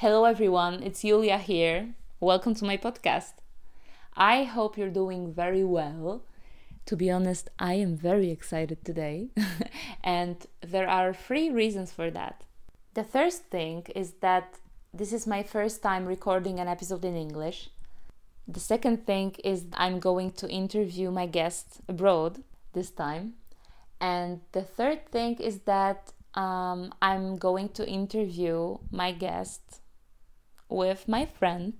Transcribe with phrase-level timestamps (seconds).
[0.00, 0.82] Hello, everyone.
[0.82, 1.90] It's Julia here.
[2.20, 3.34] Welcome to my podcast.
[4.16, 6.22] I hope you're doing very well.
[6.86, 9.28] To be honest, I am very excited today,
[10.02, 12.44] and there are three reasons for that.
[12.94, 14.54] The first thing is that
[14.94, 17.68] this is my first time recording an episode in English.
[18.48, 22.42] The second thing is I'm going to interview my guest abroad
[22.72, 23.34] this time.
[24.00, 29.79] And the third thing is that um, I'm going to interview my guest
[30.70, 31.74] with my friend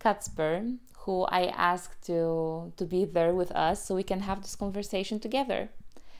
[0.00, 4.56] Kacper, who I asked to, to be there with us so we can have this
[4.56, 5.70] conversation together.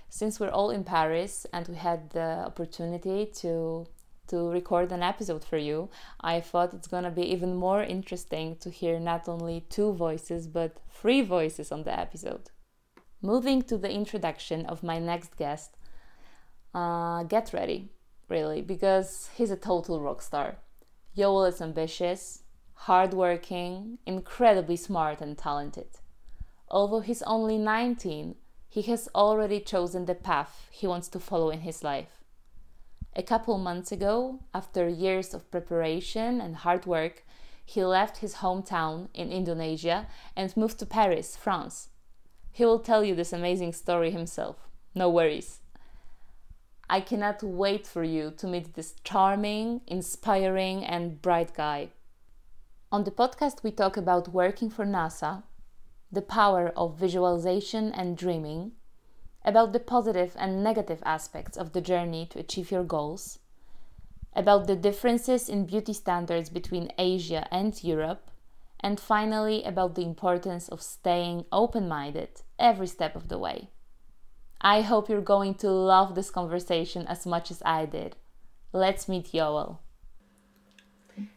[0.09, 3.87] Since we're all in Paris and we had the opportunity to
[4.27, 5.89] to record an episode for you,
[6.21, 10.79] I thought it's gonna be even more interesting to hear not only two voices but
[10.89, 12.51] three voices on the episode.
[13.23, 15.77] Moving to the introduction of my next guest,
[16.73, 17.91] uh, get ready,
[18.29, 20.59] really, because he's a total rock star.
[21.17, 25.89] Joel is ambitious, hardworking, incredibly smart, and talented.
[26.69, 28.37] Although he's only 19,
[28.69, 32.21] he has already chosen the path he wants to follow in his life.
[33.17, 37.25] A couple months ago, after years of preparation and hard work,
[37.65, 40.07] he left his hometown in Indonesia
[40.37, 41.89] and moved to Paris, France.
[42.53, 44.69] He will tell you this amazing story himself.
[44.95, 45.60] No worries.
[46.93, 51.91] I cannot wait for you to meet this charming, inspiring, and bright guy.
[52.91, 55.45] On the podcast, we talk about working for NASA,
[56.11, 58.73] the power of visualization and dreaming,
[59.45, 63.39] about the positive and negative aspects of the journey to achieve your goals,
[64.35, 68.33] about the differences in beauty standards between Asia and Europe,
[68.81, 73.69] and finally about the importance of staying open minded every step of the way.
[74.61, 78.17] I hope you're going to love this conversation as much as I did.
[78.73, 79.81] Let's meet Joel.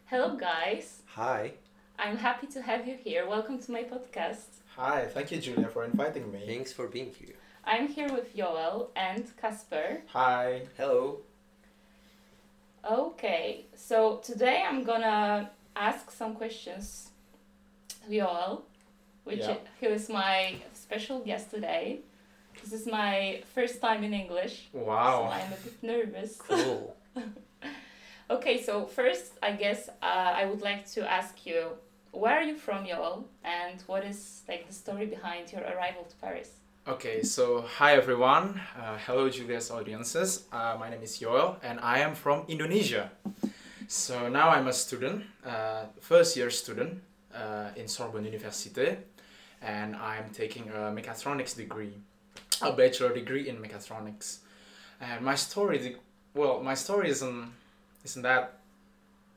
[0.05, 1.01] Hello, guys.
[1.15, 1.53] Hi.
[1.97, 3.27] I'm happy to have you here.
[3.27, 4.47] Welcome to my podcast.
[4.75, 6.43] Hi, thank you, Julia, for inviting me.
[6.45, 7.35] Thanks for being here.
[7.63, 10.01] I'm here with Joel and Kacper.
[10.07, 10.63] Hi.
[10.75, 11.19] Hello.
[12.89, 17.11] Okay, so today I'm gonna ask some questions
[17.87, 18.65] to Joel,
[19.23, 19.57] which Yeah.
[19.79, 22.01] who is my special guest today.
[22.63, 25.29] This is my first time in English, so Wow.
[25.31, 26.37] I'm a bit nervous.
[26.37, 26.95] Cool.
[28.29, 31.67] Okay, so first, I guess uh, I would like to ask you,
[32.11, 36.15] where are you from, Joel, and what is like the story behind your arrival to
[36.15, 36.49] Paris?
[36.87, 38.59] Okay, so hi everyone.
[38.79, 40.45] Uh, hello, Julia's audiences.
[40.51, 43.11] Uh, my name is Joel, and I am from Indonesia.
[43.87, 47.03] So now I'm a student, uh, first year student
[47.35, 48.97] uh, in Sorbonne University,
[49.61, 51.93] and I'm taking a mechatronics degree,
[52.61, 54.39] a bachelor degree in mechatronics.
[55.01, 55.97] And my story,
[56.33, 57.51] well, my story isn't
[58.05, 58.57] isn't that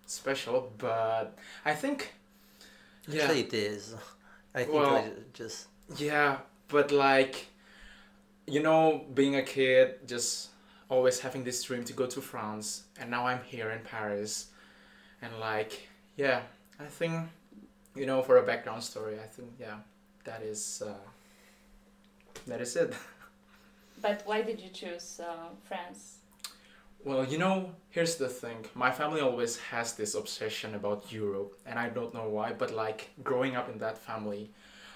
[0.07, 2.13] special, but I think,
[3.09, 3.23] yeah.
[3.23, 3.95] Actually, it is.
[4.55, 5.67] I think Well- I just
[5.97, 6.39] Yeah,
[6.69, 7.47] but like,
[8.47, 10.51] you know, being a kid, just
[10.89, 14.47] always having this dream to go to France, and now I'm here in Paris,
[15.23, 16.43] and like, yeah,
[16.81, 17.29] I think,
[17.95, 19.79] you know, for a background story, I think, yeah,
[20.25, 20.95] that is, uh,
[22.47, 22.95] that is it.
[24.01, 26.19] But why did you choose uh, France?
[27.05, 28.67] Well, you know, here's the thing.
[28.75, 33.11] My family always has this obsession about Europe, and I don't know why, but like
[33.23, 34.51] growing up in that family,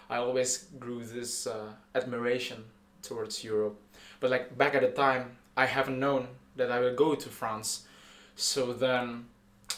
[0.08, 2.64] I always grew this uh, admiration
[3.02, 3.80] towards Europe.
[4.18, 7.86] But like back at the time, I haven't known that I will go to France.
[8.34, 9.26] So then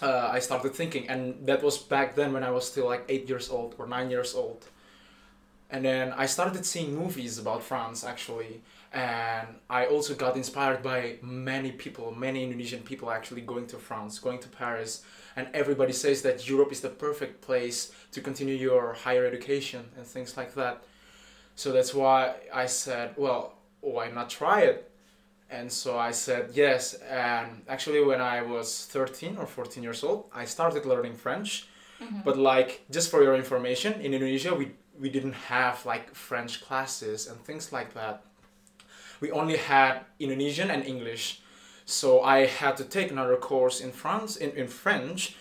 [0.01, 3.29] uh, I started thinking, and that was back then when I was still like eight
[3.29, 4.65] years old or nine years old.
[5.73, 8.61] And then I started seeing movies about France actually,
[8.93, 14.19] and I also got inspired by many people, many Indonesian people actually going to France,
[14.19, 15.03] going to Paris,
[15.35, 20.05] and everybody says that Europe is the perfect place to continue your higher education and
[20.07, 20.85] things like that.
[21.57, 24.91] So that's why I said, well, why not try it?
[25.49, 26.95] And so I said yes.
[26.95, 31.67] And actually, when I was 13 or 14 years old, I started learning French.
[32.01, 32.21] Mm-hmm.
[32.25, 34.73] But like, just for your information, in Indonesia, we
[35.03, 38.23] we didn't have like French classes and things like that.
[39.21, 41.25] We only had Indonesian and English.
[41.85, 45.37] So I had to take another course in France in, in French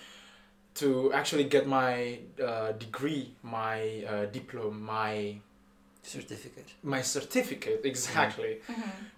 [0.76, 5.36] to actually get my uh, degree, my uh, diploma, my
[6.02, 6.70] certificate.
[6.82, 8.62] my certificate exactly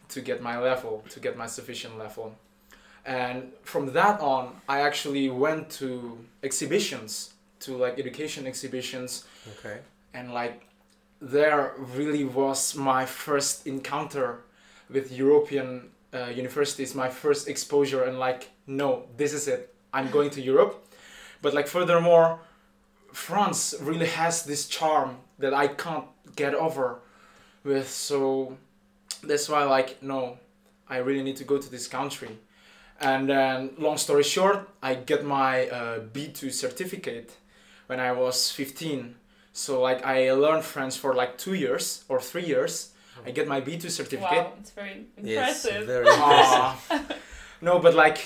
[0.10, 2.36] to get my level, to get my sufficient level.
[3.06, 9.25] And from that on, I actually went to exhibitions, to like education exhibitions,
[9.60, 9.80] Okay.
[10.13, 10.68] And like
[11.21, 14.42] there really was my first encounter
[14.89, 19.74] with European uh, universities, my first exposure, and like, no, this is it.
[19.94, 20.83] I'm going to Europe.
[21.44, 22.39] but like furthermore
[23.12, 26.06] france really has this charm that i can't
[26.36, 27.00] get over
[27.63, 28.57] with so
[29.24, 30.38] that's why like no
[30.89, 32.39] i really need to go to this country
[33.00, 37.38] and then long story short i get my uh, b2 certificate
[37.88, 39.16] when i was 15
[39.54, 42.92] so like i learned french for like two years or three years
[43.26, 45.30] i get my b2 certificate Wow, it's very impressive.
[45.30, 45.88] Yes, impressive.
[45.88, 47.18] very impressive.
[47.62, 48.20] No, but like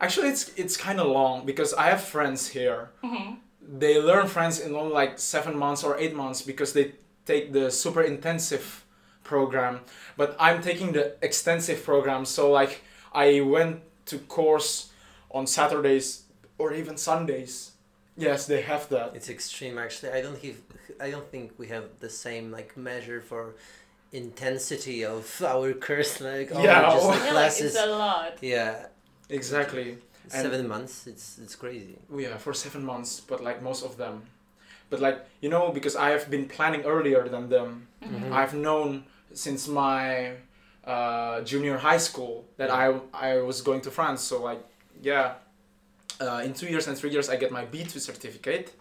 [0.00, 2.90] actually, it's it's kind of long because I have friends here.
[3.02, 3.38] Mhm.
[3.80, 6.92] They learn French in only like seven months or eight months because they
[7.26, 8.84] take the super intensive
[9.24, 9.80] program.
[10.16, 12.82] But I'm taking the extensive program, so like
[13.12, 14.90] I went to course
[15.30, 16.22] on Saturdays
[16.58, 17.72] or even Sundays.
[18.16, 19.16] Yes, they have that.
[19.16, 20.12] It's extreme actually.
[20.12, 20.56] I don't have,
[21.00, 23.54] I don't think we have the same like measure for
[24.12, 27.12] intensity of our curse like oh, Yeah, just oh.
[27.18, 28.32] the Yeah, like it's a lot.
[28.40, 28.86] yeah,
[29.28, 29.98] Exactly.
[30.32, 31.06] And- seven months.
[31.06, 31.98] It's it's crazy.
[32.16, 34.22] Yeah, for seven months, but like most of them.
[34.90, 37.88] But like you know, because I have been planning earlier than them.
[38.02, 38.32] Mhm.
[38.32, 39.04] I've known
[39.34, 40.36] since my
[40.86, 44.22] uh, junior high school that I I was going to France.
[44.22, 44.62] So like
[45.02, 45.34] yeah,
[46.20, 48.72] uh, in two years and three years I get my B two certificate.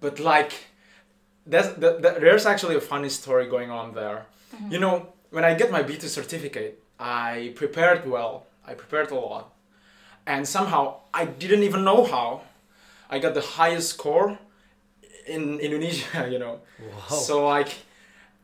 [0.00, 0.52] But like,
[1.46, 4.26] that's that, that, there's actually a funny story going on there.
[4.70, 8.46] You know, when I get my B two certificate, I prepared well.
[8.66, 9.52] I prepared a lot,
[10.26, 12.42] and somehow I didn't even know how.
[13.08, 14.38] I got the highest score
[15.26, 16.26] in Indonesia.
[16.32, 17.70] You know, Wow, so like,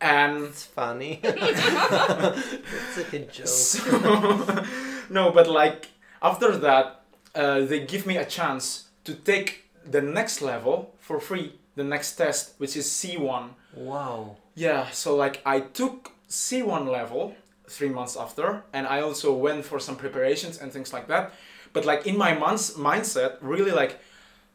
[0.01, 1.21] and it's funny.
[1.25, 3.47] it's like a joke.
[3.47, 4.65] so,
[5.11, 5.89] no, but like
[6.21, 7.03] after that,
[7.35, 12.17] uh, they give me a chance to take the next level for free, the next
[12.17, 13.51] test, which is C1.
[13.75, 14.37] Wow.
[14.55, 17.35] Yeah, so like I took C1 level
[17.69, 21.33] three months after, and I also went for some preparations and things like that.
[21.73, 23.99] But like in my months mindset, really like,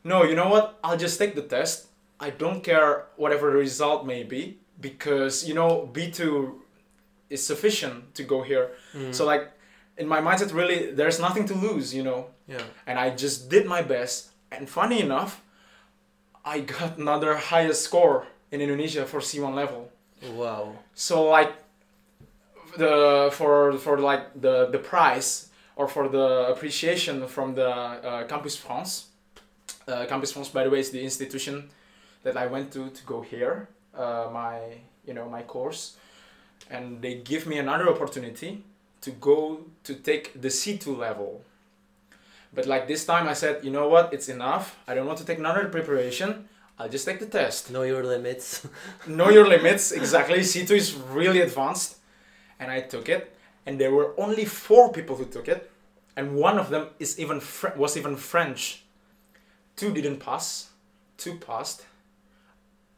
[0.03, 0.77] no, you know what?
[0.83, 1.87] I'll just take the test.
[2.19, 6.53] I don't care whatever the result may be because you know B2
[7.29, 8.71] is sufficient to go here.
[8.93, 9.13] Mm.
[9.13, 9.51] So like
[9.97, 12.27] in my mindset, really, there's nothing to lose, you know.
[12.47, 12.61] yeah.
[12.85, 14.29] And I just did my best.
[14.51, 15.41] And funny enough,
[16.47, 19.91] I got another highest score in Indonesia for C1 level.
[20.33, 20.79] Wow.
[20.95, 21.51] So like
[22.77, 28.55] the for for like the the prize or for the appreciation from the uh, Campus
[28.55, 29.07] France.
[29.87, 31.69] Uh, Campus France, by the way, is the institution
[32.23, 33.67] that I went to to go here.
[33.93, 35.97] Uh, my you know my course,
[36.69, 38.63] and they give me another opportunity
[39.01, 41.43] to go to take the C two level.
[42.57, 44.11] But like this time, I said, you know what?
[44.15, 44.65] It's enough.
[44.87, 46.49] I don't want to take another preparation.
[46.79, 48.67] I'll just take the test Know your limits.
[49.07, 51.97] know your limits exactly c2 is really advanced
[52.59, 53.23] and i took it
[53.65, 55.61] and there were only four people who took it
[56.15, 58.83] and one of them is even Fr- was even french
[59.75, 60.69] two didn't pass
[61.17, 61.79] two passed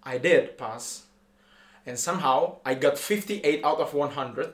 [0.03, 1.03] i did pass
[1.85, 4.53] and somehow i got 58 out of 100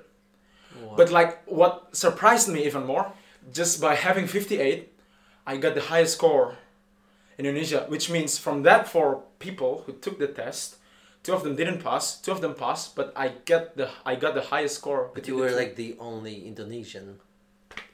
[0.83, 0.93] Wow.
[0.97, 3.05] but like what surprised me even more
[3.59, 4.91] just by having 58
[5.45, 6.57] i got the highest score
[7.37, 10.77] in indonesia which means from that four people who took the test
[11.23, 14.33] two of them didn't pass two of them passed but i get the i got
[14.35, 15.55] the highest score But you were two.
[15.55, 17.19] like the only Indonesian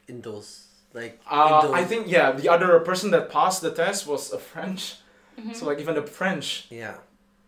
[0.08, 1.20] in those like.
[1.30, 4.38] uh, in those, i think yeah the other person that passed the test was a
[4.40, 4.98] french
[5.54, 6.98] so like even the french Yeah.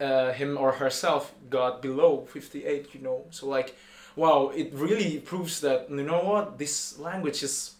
[0.02, 3.76] uh, him or herself got below 58 you know so like
[4.16, 7.76] wow it really proves that you know what this language is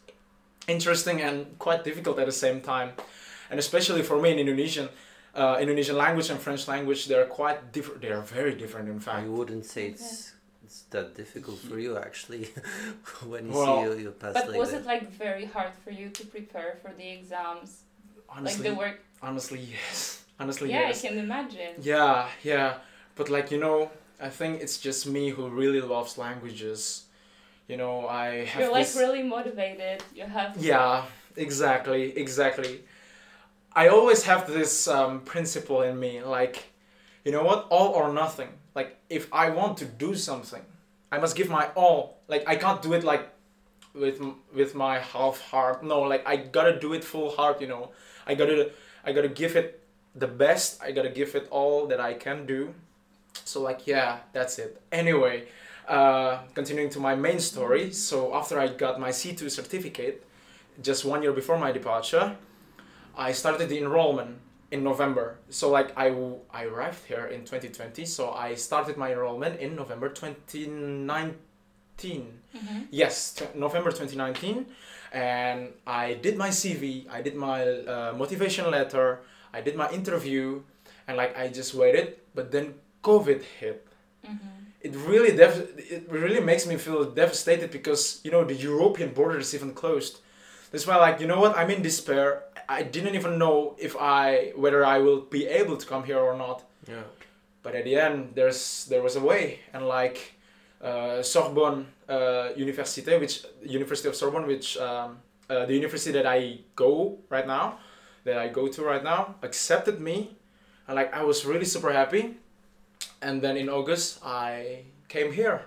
[0.68, 2.92] interesting and quite difficult at the same time
[3.50, 4.90] and especially for me in indonesian
[5.36, 9.00] uh, indonesian language and french language they're quite different they are very different in I
[9.00, 10.34] fact wouldn't say it's
[10.66, 12.46] it's that difficult for you actually
[13.28, 14.82] when you Well, see you, you pass But like was that.
[14.82, 17.82] it like very hard for you to prepare for the exams?
[18.30, 19.00] honestly like the work?
[19.22, 21.74] honestly yes honestly Yeah, yes I can imagine.
[21.82, 22.76] Yeah, yeah.
[23.16, 27.04] But like, you know, I think it's just me who really loves languages.
[27.68, 30.04] You know, I have You're like this really motivated.
[30.14, 30.58] You have.
[30.58, 31.06] Yeah,
[31.36, 32.84] exactly, exactly.
[33.74, 36.66] I always have this um, principle in me like,
[37.26, 37.68] you know what?
[37.70, 38.50] All or nothing.
[38.76, 40.62] Like if I want to do something,
[41.12, 42.20] I must give my all.
[42.28, 43.30] Like I can't do it like
[43.94, 44.22] with
[44.54, 45.84] with my half heart.
[45.84, 47.62] No, like I gotta do it full heart.
[47.62, 47.92] You know,
[48.28, 48.72] I gotta
[49.06, 49.82] I gotta give it
[50.16, 50.82] the best.
[50.82, 52.74] I gotta give it all that I can do.
[53.46, 54.82] So like yeah, that's it.
[54.92, 55.48] Anyway,
[55.88, 57.92] uh, continuing to my main story.
[57.92, 60.24] So after I got my C two certificate,
[60.82, 62.36] just one year before my departure,
[63.18, 64.38] I started the enrollment
[64.72, 65.38] in November.
[65.50, 69.76] So like I, w- I arrived here in 2020, so I started my enrollment in
[69.76, 72.40] November 2019.
[72.56, 72.88] Mhm.
[72.92, 74.66] Yes, t- November 2019.
[75.14, 79.20] and I did my CV, I did my uh, motivation letter,
[79.54, 80.64] I did my interview,
[81.08, 82.18] and like I just waited.
[82.34, 82.74] But then
[83.04, 83.86] COVID hit.
[84.84, 89.40] It really def- it really makes me feel devastated because you know the European border
[89.40, 90.20] is even closed.
[90.72, 92.44] That's why like you know what I'm in despair.
[92.68, 96.36] I didn't even know if I whether I will be able to come here or
[96.38, 96.64] not.
[96.88, 97.04] Yeah.
[97.64, 100.34] But at the end, there's there was a way, and like
[100.82, 106.60] uh, Sorbonne uh, Université, which University of Sorbonne, which um, uh, the university that I
[106.76, 107.80] go right now,
[108.26, 110.36] that I go to right now, accepted me,
[110.88, 112.36] and like I was really super happy.
[113.24, 115.62] And then in August, I came here.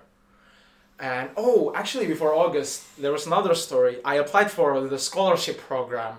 [0.98, 3.98] And oh, actually, before August, there was another story.
[4.04, 6.14] I applied for the scholarship program,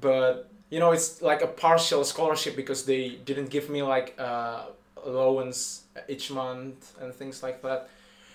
[0.00, 4.66] but you know, it's like a partial scholarship because they didn't give me like uh,
[5.04, 7.88] allowance each month and things like that.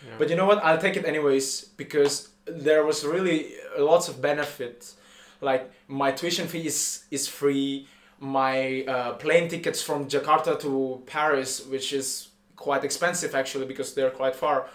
[0.05, 0.13] Yeah.
[0.17, 0.63] But you know what?
[0.63, 4.95] I'll take it anyways because there was really lots of benefits.
[5.41, 7.87] Like my tuition fee is, is free.
[8.21, 14.11] My uh, plane tickets from Jakarta to Paris, which is quite expensive actually because they're
[14.11, 14.67] quite far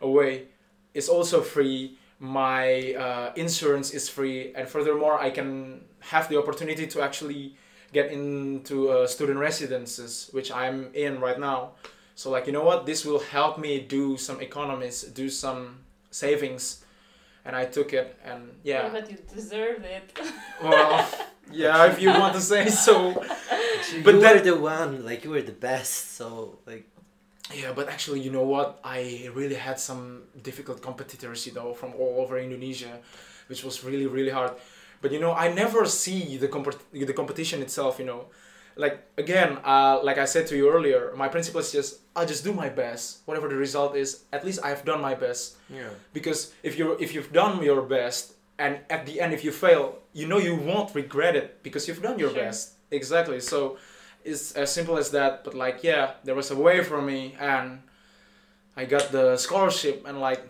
[0.00, 0.46] away,
[0.94, 1.98] is also free.
[2.18, 7.56] My uh, insurance is free, and furthermore, I can have the opportunity to actually
[7.92, 11.72] get into uh, student residences, which I'm in right now.
[12.14, 15.80] So like you know what, this will help me do some economies, do some
[16.10, 16.83] savings,
[17.44, 20.06] and I took it, and yeah, but you deserve it.
[20.62, 21.06] well,
[21.52, 23.12] yeah, if you want to say so.
[23.12, 26.16] So But you then- were the one, like you were the best.
[26.16, 26.86] So like,
[27.52, 28.80] Yeah, but actually, you know what?
[28.82, 32.94] I really had some difficult competitors, you know, from all over Indonesia,
[33.48, 34.52] which was really, really hard.
[35.02, 37.98] But you know, I never see the comp- the competition itself.
[38.00, 38.22] You know,
[38.76, 42.44] like again, uh, like I said to you earlier, my principle is just I'll just
[42.44, 44.24] do my best, whatever the result is.
[44.32, 45.56] At least I've done my best.
[45.70, 49.52] yeah, Because if you if you've done your best, and at the end if you
[49.52, 52.42] fail, you know you won't regret it because you've done your Sure.
[52.44, 52.72] best.
[52.90, 53.40] Exactly.
[53.40, 53.78] So
[54.24, 55.44] it's as simple as that.
[55.44, 57.82] But like yeah, there was a way for me, and
[58.76, 60.42] I got the scholarship, and like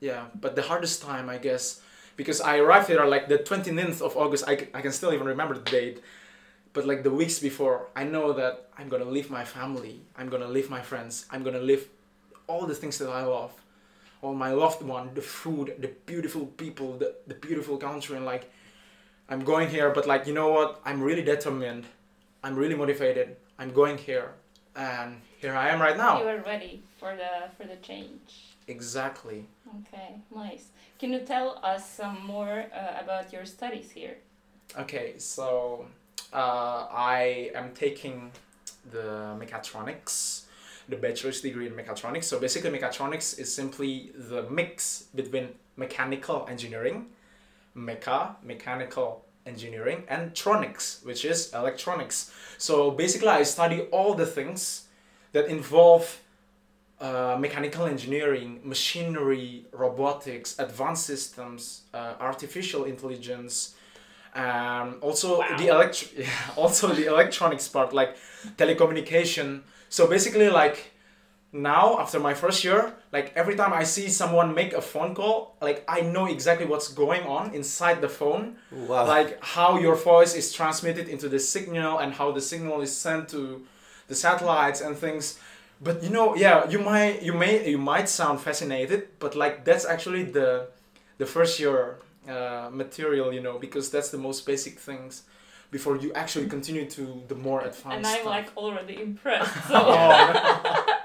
[0.00, 0.26] yeah.
[0.40, 1.80] But the hardest time, I guess,
[2.16, 4.44] because I arrived here like the 29th of August.
[4.48, 6.00] i, I can still even remember the date.
[6.72, 10.00] But like the weeks before, I know that I'm gonna leave my family.
[10.16, 11.26] I'm gonna leave my friends.
[11.30, 11.88] I'm gonna leave
[12.46, 13.52] all the things that I love
[14.22, 18.50] all my loved one, the food, the beautiful people, the, the beautiful country, and like
[19.28, 20.80] I'm going here, but like you know what?
[20.84, 21.84] I'm really determined.
[22.42, 23.36] I'm really motivated.
[23.58, 24.32] I'm going here,
[24.76, 26.20] and here I am right now.
[26.22, 28.54] You are ready for the for the change.
[28.68, 29.44] Exactly.
[29.80, 30.66] Okay, nice.
[30.98, 34.18] Can you tell us some more uh, about your studies here?
[34.78, 35.86] Okay, so
[36.32, 38.30] uh, I am taking
[38.90, 40.42] the mechatronics,
[40.88, 42.24] the bachelor's degree in mechatronics.
[42.24, 47.06] So basically, mechatronics is simply the mix between mechanical engineering,
[47.76, 52.32] mecha, mechanical engineering, and tronics, which is electronics.
[52.58, 54.86] So basically, I study all the things
[55.32, 56.20] that involve
[57.00, 63.74] uh, mechanical engineering, machinery, robotics, advanced systems, uh, artificial intelligence,
[64.34, 65.56] um, also Wow.
[65.58, 68.16] the elect- yeah, also the electronics part, like
[68.56, 69.62] telecommunication.
[69.88, 70.92] So basically, like
[71.52, 75.56] now after my first year, like every time I see someone make a phone call,
[75.60, 79.06] like I know exactly what's going on inside the phone wow.
[79.06, 83.28] like how your voice is transmitted into the signal and how the signal is sent
[83.30, 83.66] to
[84.08, 85.38] the satellites and things
[85.80, 89.84] but you know yeah you might you may you might sound fascinated but like that's
[89.84, 90.66] actually the
[91.18, 91.98] the first year
[92.28, 95.22] uh, material you know because that's the most basic things
[95.70, 98.26] before you actually continue to the more advanced and I'm stuff.
[98.26, 99.52] like already impressed.
[99.68, 100.98] So Oh.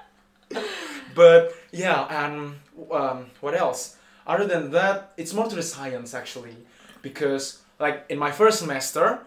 [1.15, 2.55] but yeah and
[2.91, 6.55] um, what else other than that it's more to the science actually
[7.01, 9.19] because like in my first semester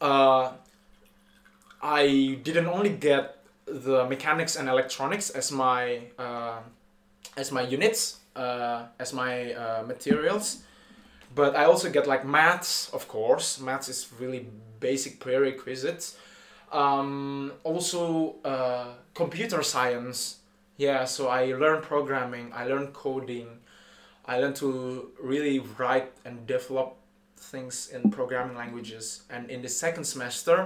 [0.00, 0.52] uh,
[1.82, 6.58] i didn't only get the mechanics and electronics as my uh,
[7.36, 10.62] as my units uh, as my uh, materials
[11.38, 13.60] but i also get like maths of course.
[13.60, 14.42] Maths is really
[14.80, 16.02] basic prerequisite
[16.70, 20.18] um, also uh, computer science.
[20.76, 23.48] Yeah so i learned programming i learned coding.
[24.32, 24.68] I learned to
[25.32, 26.88] really write and develop
[27.52, 29.22] things in programming languages.
[29.30, 30.56] And in the second semester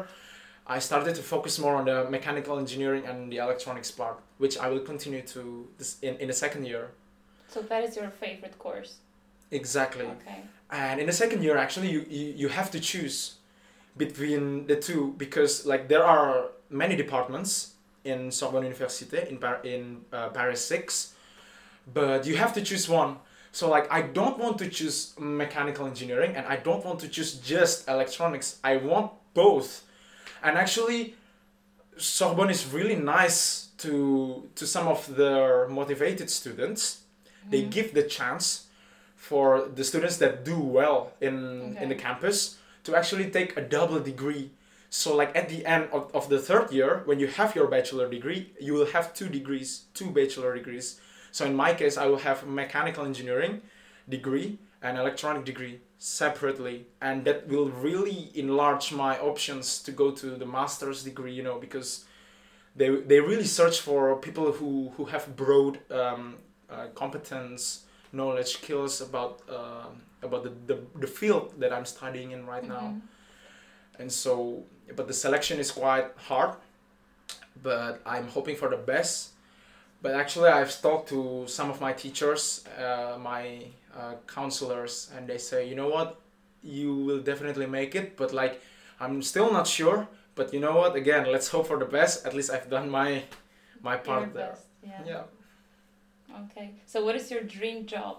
[0.76, 4.66] i started to focus more on the mechanical engineering and the electronics part which i
[4.72, 5.42] will continue to
[5.78, 6.84] this in, in the second year.
[7.54, 8.92] So that is your favorite course.
[9.60, 10.06] exactly.
[10.16, 10.40] Okay.
[10.72, 13.34] And in the second year actually you, you, you have to choose
[13.96, 17.74] between the two because like there are many departments
[18.04, 21.14] in Sorbonne Université in, Par- in uh, Paris 6
[21.92, 23.18] but you have to choose one
[23.52, 27.34] So like I don't want to choose mechanical engineering and I don't want to choose
[27.34, 28.58] just electronics.
[28.64, 29.84] I want both.
[30.42, 31.14] And actually
[31.98, 37.02] Sorbonne is really nice to to some of their motivated students.
[37.50, 38.68] They give the chance
[39.22, 44.00] for the students that do well in in the campus to actually take a double
[44.00, 44.50] degree.
[44.90, 48.10] So like at the end of, of the third year, when you have your bachelor
[48.10, 51.00] degree, you will have two degrees, two bachelor degrees.
[51.30, 53.62] So in my case, I will have mechanical engineering
[54.08, 60.26] degree and electronic degree separately, and that will really enlarge my options to go to
[60.42, 61.34] the master's degree.
[61.38, 61.90] You know, because
[62.74, 66.22] they they really search for people who who have broad um,
[66.68, 69.86] uh, competence, knowledge, skills about uh,
[70.22, 72.86] about the, the the field that I'm studying in right now.
[72.94, 73.00] Mhm.
[74.00, 74.64] and so
[74.96, 76.52] but the selection is quite hard
[77.62, 79.30] but i'm hoping for the best.
[80.02, 83.66] But actually i've talked to some of my teachers uh, my
[83.98, 86.08] uh, counselors and they say you know what?
[86.62, 88.54] You will definitely make it but like
[89.00, 90.08] i'm still not sure.
[90.34, 90.96] But you know what?
[90.96, 92.26] Again let's hope for the best.
[92.26, 93.22] At least i've done my
[93.88, 94.56] my part there.
[94.82, 95.02] Yeah.
[95.06, 95.22] yeah
[96.44, 96.70] Okay.
[96.86, 98.16] So, what is your dream job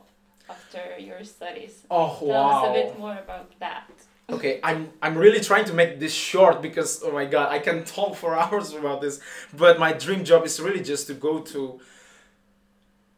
[0.50, 1.84] after your studies?
[1.90, 3.90] oh Tell wow us a bit more about that.
[4.30, 7.84] okay i'm i'm really trying to make this short because oh my god i can
[7.98, 9.20] talk for hours about this
[9.64, 11.80] but my dream job is really just to go to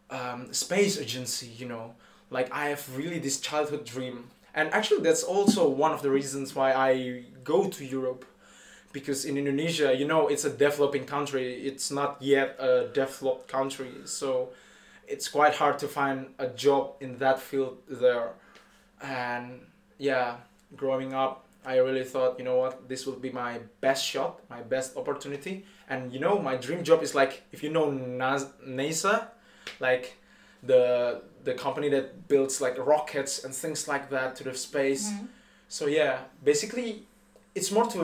[0.09, 1.93] um, space agency you know
[2.29, 6.55] like i have really this childhood dream and actually that's also one of the reasons
[6.55, 8.25] why i go to europe
[8.91, 13.91] because in indonesia you know it's a developing country it's not yet a developed country
[14.05, 14.49] so
[15.07, 18.33] it's quite hard to find a job in that field there.
[19.01, 19.61] And
[19.97, 20.37] yeah
[20.75, 24.61] growing up i really thought you know what this will be my best shot my
[24.61, 25.65] best opportunity.
[25.89, 29.27] And you know my dream job is like if you know Nas- nasa
[29.79, 30.17] like
[30.63, 35.09] the the company that builds like rockets and things like that to the space.
[35.11, 35.27] Mhm.
[35.67, 36.89] so yeah basically
[37.53, 38.01] it's more to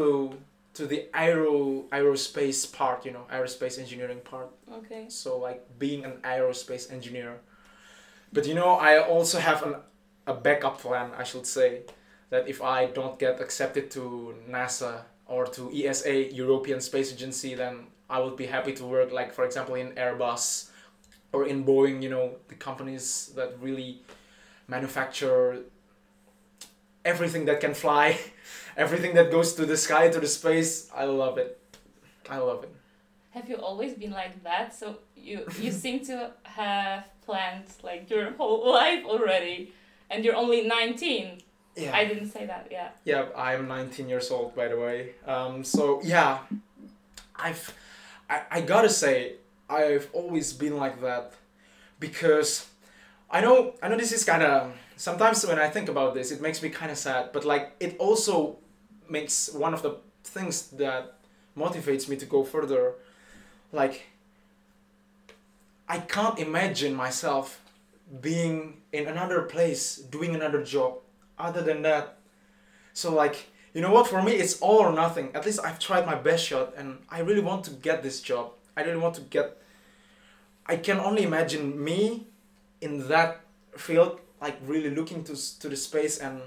[0.73, 4.49] to the aero aerospace part you know aerospace engineering part.
[4.71, 5.05] Okay.
[5.09, 7.39] so like being an aerospace engineer.
[8.33, 9.75] But you know i also have an,
[10.25, 11.81] a backup plan i should say
[12.29, 17.87] that if i don't get accepted to nasa or to esa european space agency then
[18.09, 20.69] i would be happy to work like for example in airbus
[21.33, 24.01] or in boeing you know the companies that really
[24.67, 25.63] manufacture
[27.03, 28.17] everything that can fly
[28.77, 31.59] everything that goes to the sky to the space i love it
[32.29, 32.73] i love it
[33.31, 34.75] Have you always been like that?
[34.75, 39.71] So you you seem to have planned like your whole life already,
[40.11, 41.39] and you're only nineteen.
[41.83, 42.67] yeah I didn't say that.
[42.67, 42.89] Yeah.
[43.11, 45.15] Yeah, I'm 19 years old, by the way.
[45.23, 46.43] Um, so yeah,
[47.39, 47.63] I've,
[48.29, 51.31] I, I gotta say, I've always been like that,
[52.03, 52.67] because
[53.31, 56.41] I know, I know this is kind of sometimes when I think about this, it
[56.41, 58.57] makes me kind of sad, but like it also
[59.09, 61.15] makes one of the things that
[61.57, 62.93] motivates me to go further.
[63.71, 64.03] Like,
[65.89, 67.61] I can't imagine myself
[68.21, 70.99] being in another place doing another job
[71.39, 72.17] other than that.
[72.93, 74.07] So like you know what?
[74.07, 75.31] For me it's all or nothing.
[75.33, 78.51] At least i've tried my best shot and i really want to get this job.
[78.77, 79.57] I really want to get
[80.67, 82.27] i can only imagine me
[82.81, 83.41] in that
[83.75, 86.41] field like really looking to to the space and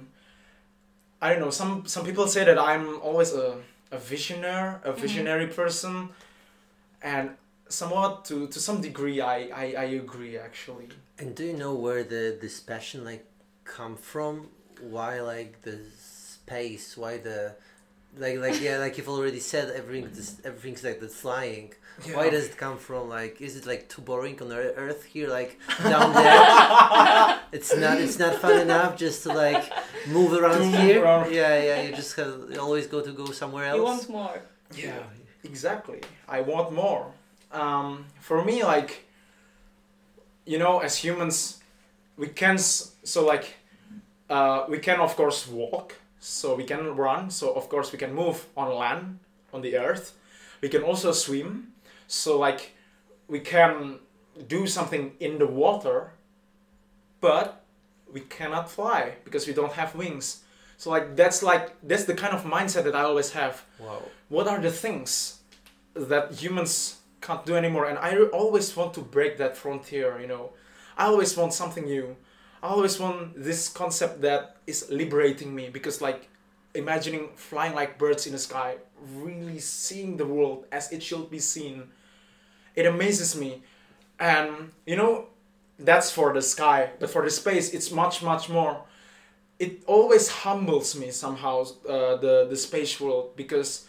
[1.23, 3.57] i don't know some some people say that i'm always a
[3.91, 5.01] a visionary a mm-hmm.
[5.01, 6.09] visionary person
[7.03, 7.31] and
[7.69, 12.03] somewhat to to some degree i i, I agree actually And do you know where
[12.03, 13.25] the this passion like
[13.65, 14.49] come from?
[14.81, 16.97] Why like the space?
[16.97, 17.55] Why the
[18.17, 21.75] like like yeah like you've already said everything this, everything's like the flying.
[22.13, 23.09] Why does it come from?
[23.09, 25.29] Like is it like too boring on Ear- Earth here?
[25.29, 29.65] Like down there, it's not it's not fun enough just to like
[30.09, 31.03] move around move here.
[31.05, 31.33] around.
[31.33, 33.77] Yeah yeah you just have, you always go to go somewhere else.
[33.79, 34.43] You want more.
[34.75, 35.03] yeah
[35.45, 37.05] exactly i want more
[37.53, 39.05] um, for me like
[40.47, 41.61] you know as humans
[42.17, 43.57] we can so like
[44.31, 48.13] uh, we can of course walk so we can run so of course we can
[48.15, 49.19] move on land
[49.53, 50.15] on the earth
[50.63, 51.69] we can also swim
[52.15, 52.73] so like
[53.27, 53.99] we can
[54.47, 56.13] do something in the water
[57.21, 57.65] but
[58.13, 60.43] we cannot fly because we don't have wings.
[60.77, 63.65] So like that's like that's the kind of mindset that i always have.
[63.79, 64.03] Wow.
[64.29, 65.41] what are the things
[65.95, 67.87] that humans can't do anymore?
[67.87, 70.53] And i always want to break that frontier you know.
[70.97, 72.17] I always want something new.
[72.63, 76.29] I always want this concept that is liberating me because like
[76.75, 78.77] imagining flying like birds in the sky
[79.17, 81.89] really seeing the world as it should be seen
[82.75, 83.63] it amazes me
[84.19, 85.27] and you know
[85.79, 88.83] that's for the sky, but for the space, it's much much more.
[89.59, 93.87] It always humbles me somehow uh, the the space world because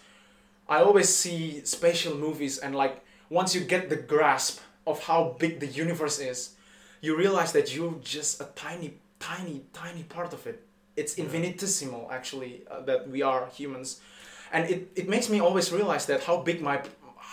[0.67, 5.59] I always see spatial movies and like once you get the grasp of how big
[5.59, 6.55] the universe is,
[7.01, 10.63] you realize that you're just a tiny tiny tiny part of it.
[10.95, 14.01] It's infinitesimal actually uh, that we are humans,
[14.51, 16.81] and it, it makes me always realize that how big my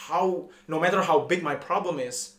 [0.08, 2.34] how no matter how big my problem is,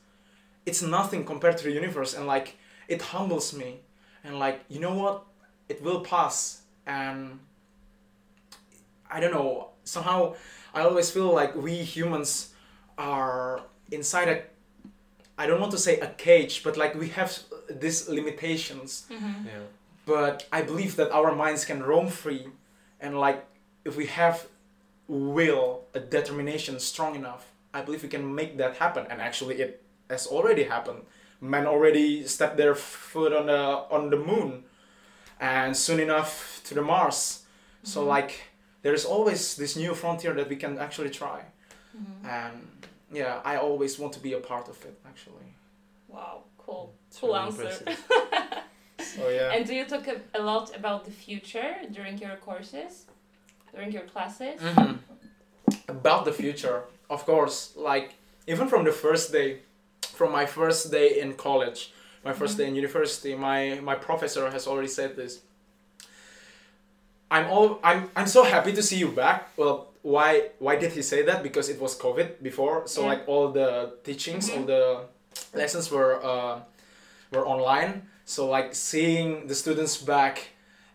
[0.65, 2.13] it's nothing compared to the universe.
[2.13, 2.55] And like
[2.87, 3.79] it humbles me.
[4.23, 5.23] And like you know what?
[5.69, 6.61] It will pass.
[6.85, 7.39] And
[9.09, 9.69] i don't know.
[9.83, 10.35] Somehow
[10.73, 12.53] i always feel like we humans
[12.97, 14.37] are inside a
[15.37, 17.29] i don't want to say a cage but like we have
[17.69, 19.05] these limitations.
[19.11, 19.47] Mm-hmm.
[19.47, 19.65] Yeah.
[20.05, 22.45] but i believe that our minds can roam free.
[23.03, 23.39] And like
[23.85, 24.35] if we have
[25.07, 27.43] will a determination strong enough
[27.73, 31.01] i believe we can make that happen and actually it has already happened
[31.41, 33.61] men already stepped their foot on the
[33.95, 34.63] on the moon
[35.39, 37.43] and soon enough to the mars
[37.83, 38.07] so Mhm.
[38.15, 38.31] like
[38.81, 41.39] there's always this new frontier that we can actually try
[41.95, 42.25] Mhm.
[42.37, 45.47] and yeah i always want to be a part of it actually
[46.07, 46.93] Wow, cool.
[47.19, 47.71] Cool answer.
[48.99, 50.05] so yeah And do you talk
[50.35, 53.05] a, lot about the future during your courses,
[53.73, 54.61] during your classes?
[54.61, 54.99] Mhm.
[55.87, 57.73] About the future, of course.
[57.75, 58.13] Like
[58.47, 59.59] even from the first day,
[60.15, 61.91] from my first day in college,
[62.25, 62.57] my 1st Mhm.
[62.57, 65.41] day in university, my my professor has already said this.
[67.31, 69.49] I'm all I'm I'm so happy to see you back.
[69.57, 71.41] Well, why why did he say that?
[71.43, 73.07] Because it was COVID before, so Yeah.
[73.11, 74.67] like all the teachings, all Mhm.
[74.67, 74.99] the
[75.53, 76.59] lessons were uh,
[77.31, 78.07] were online.
[78.25, 80.35] So like seeing the students back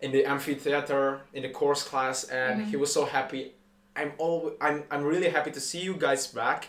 [0.00, 2.70] in the amphitheater in the course class, and Mhm.
[2.70, 3.52] he was so happy.
[3.98, 6.68] I'm all I'm I'm really happy to see you guys back.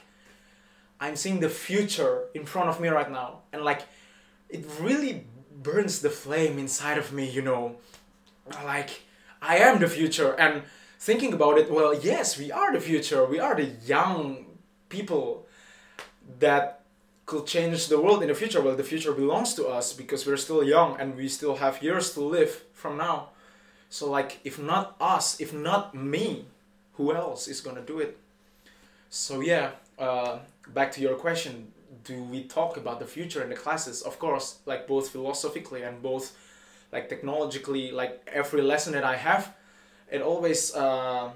[1.00, 3.84] I'm seeing the future in front of me right now, and like
[4.50, 7.30] it really burns the flame inside of me.
[7.30, 7.76] You know,
[8.64, 9.02] like
[9.42, 10.64] I am the future, and
[11.00, 13.26] thinking about it, well, yes, we are the future.
[13.26, 14.46] We are the young
[14.90, 15.46] people
[16.40, 16.82] that
[17.26, 18.60] could change the world in the future.
[18.60, 22.14] Well, the future belongs to us because we're still young and we still have years
[22.16, 23.30] to live from now.
[23.90, 26.46] So, like, if not us, if not me,
[27.00, 28.18] who else is gonna do it?
[29.10, 30.40] So, yeah, uh,
[30.74, 31.72] back to your question
[32.04, 34.02] do we talk about the future in the classes?
[34.04, 36.26] Of course, like, both philosophically and both,
[36.94, 39.44] like, technologically, like, every lesson that I have,
[40.12, 40.76] it always.
[40.76, 41.32] Uh,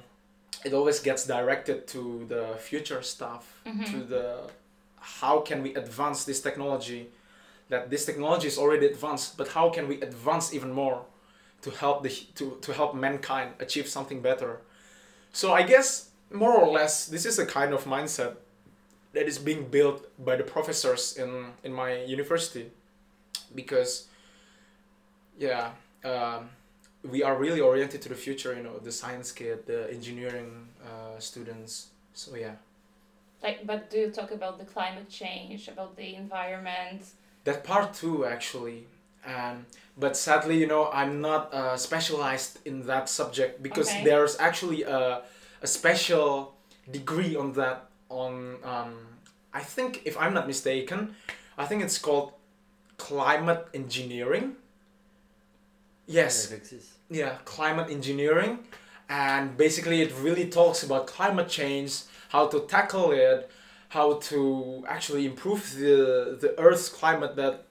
[0.66, 3.86] it always gets directed to the future stuff, Mhm.
[3.92, 4.26] to the
[5.22, 7.02] how can we advance this technology
[7.70, 11.00] that this technology is already advanced but how can we advance even more
[11.62, 14.52] to help the to, to help mankind achieve something better
[15.34, 18.38] so i guess more or less this is a kind of mindset
[19.14, 22.72] that is being built by the professors in in my university.
[23.56, 24.08] Because
[25.38, 25.72] yeah
[26.04, 26.50] um,
[27.04, 31.20] we are really oriented to the future you know the science kid the engineering uh,
[31.20, 31.88] students.
[32.14, 32.56] So yeah.
[33.42, 37.02] Like, but do you talk about the climate change, about the environment?
[37.44, 38.88] that part too actually
[39.26, 39.66] um,
[39.98, 44.04] but sadly you know i'm not uh, specialized in that subject because Okay.
[44.04, 45.22] there's actually a,
[45.62, 46.56] a special
[46.92, 48.94] degree on that on um,
[49.54, 51.16] i think if i'm not mistaken
[51.58, 52.34] i think it's called
[52.98, 54.56] climate engineering.
[56.06, 56.52] Yes.
[57.10, 58.60] Yeah climate engineering.
[59.10, 63.50] And basically it really talks about climate change how to tackle it
[63.90, 67.66] how to actually improve the the earth's climate that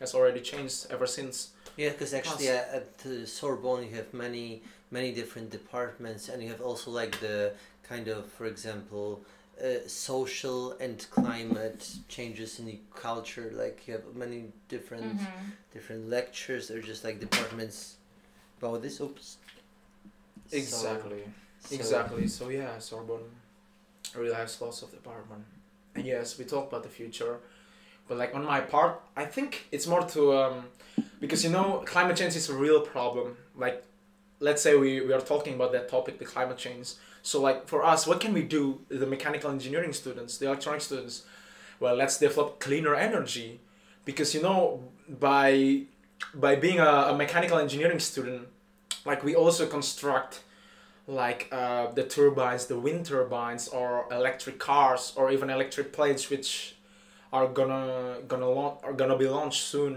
[0.00, 4.62] has already changed ever since Yeah, because actually at, at the Sorbonne you have many
[4.90, 7.52] many different departments, and you have also like the
[7.82, 9.20] kind of, for example,
[9.60, 13.50] uh, social and climate changes in the culture.
[13.52, 15.26] Like you have many different Mhm.
[15.72, 17.96] different lectures or just like departments
[18.58, 19.00] about this.
[19.00, 19.36] Oops.
[20.48, 21.22] So- exactly
[21.60, 23.28] so- exactly so yeah sorbonne
[24.14, 25.44] really has lots of department
[25.94, 27.40] and yes we talk about the future
[28.08, 30.64] but like on my part i think it's more to um,
[31.20, 33.36] because you know climate change is a real problem.
[33.56, 33.82] Like
[34.40, 36.94] let's say we, we are talking about that topic the climate change.
[37.22, 41.24] So like for us what can we do the mechanical engineering students the electronic students?
[41.80, 43.60] Well let's develop cleaner energy
[44.04, 45.82] because you know by
[46.34, 48.48] by being a, a mechanical engineering student
[49.04, 50.40] like we also construct
[51.06, 56.73] like uh, the turbines the wind turbines or electric cars or even electric planes which
[57.34, 59.94] are gonna gonna launch are gonna be launched soon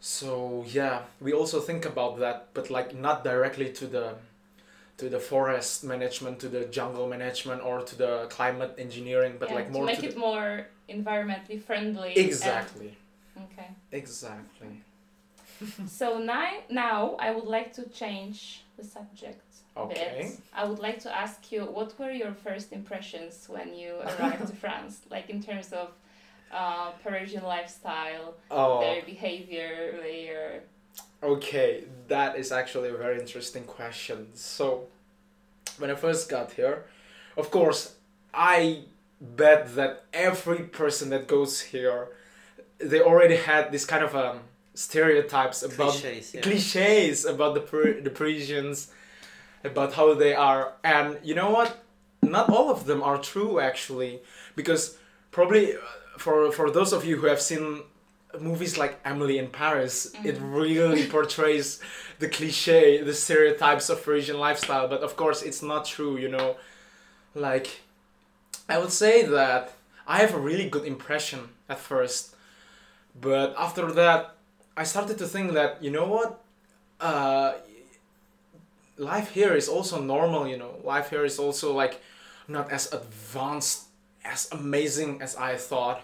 [0.00, 4.14] so yeah we also think about that but like not directly to the
[4.96, 9.56] to the forest management to the jungle management or to the climate engineering but Yeah,
[9.56, 12.12] like to more make to it the, more environmentally friendly.
[12.16, 12.96] and- exactly
[13.46, 13.68] Okay.
[13.92, 14.72] Exactly.
[15.86, 19.42] so now, now I would like to change the subject
[19.76, 20.12] Okay.
[20.30, 20.40] bit.
[20.54, 24.56] I would like to ask you what were your first impressions when you arrived to
[24.64, 25.88] France, like in terms of
[26.52, 28.80] uh, Parisian lifestyle, Oh.
[28.80, 30.62] their behavior, their
[31.22, 34.28] Okay, that is actually a very interesting question.
[34.34, 34.86] So,
[35.78, 36.84] when I first got here,
[37.36, 37.94] of course,
[38.32, 38.82] I
[39.20, 42.08] bet that every person that goes here,
[42.78, 44.40] they already had this kind of um,
[44.74, 46.40] stereotypes about Cliches, yeah.
[46.42, 48.92] cliches about the Par- the Parisians,
[49.64, 51.82] about how they are, and you know what?
[52.22, 54.20] Not all of them are true actually,
[54.54, 54.98] because
[55.30, 55.78] probably uh,
[56.18, 57.82] for for those of you who have seen
[58.40, 61.80] movies like Emily in Paris, it really portrays
[62.18, 64.88] the cliche, the stereotypes of Parisian lifestyle.
[64.88, 66.16] But of course, it's not true.
[66.16, 66.56] You know,
[67.34, 67.80] like
[68.68, 69.72] I would say that
[70.06, 72.34] I have a really good impression at first,
[73.20, 74.36] but after that,
[74.76, 76.42] I started to think that you know what,
[77.00, 77.54] uh,
[78.98, 80.46] life here is also normal.
[80.46, 82.00] You know, life here is also like
[82.48, 83.85] not as advanced,
[84.26, 86.02] as amazing as I thought.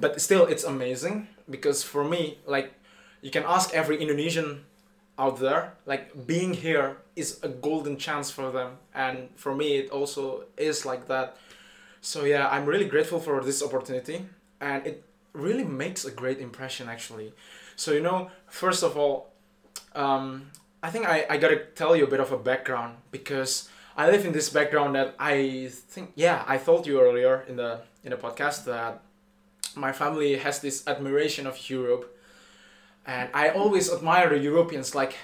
[0.00, 2.72] But still it's amazing because for me like
[3.22, 4.64] you can ask every indonesian
[5.16, 8.78] out there like being here is a golden chance for them.
[8.94, 11.36] And for me it also is like that.
[12.00, 14.26] So yeah i'm really grateful for this opportunity.
[14.60, 17.32] And it really makes a great impression actually.
[17.76, 19.30] So you know first of all
[19.94, 20.50] um,
[20.82, 24.24] i think I, I gotta tell you a bit of a background because i live
[24.24, 28.16] in this background that i think yeah i told you earlier in the in the
[28.16, 29.02] podcast that
[29.76, 32.16] my family has this admiration of Europe,
[33.06, 34.94] and I always admire the Europeans.
[34.94, 35.16] Like,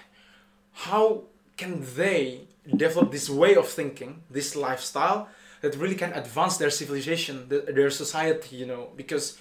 [0.72, 1.24] how
[1.56, 2.42] can they
[2.76, 5.28] develop this way of thinking, this lifestyle
[5.62, 8.56] that really can advance their civilization, their society?
[8.56, 9.38] You know, because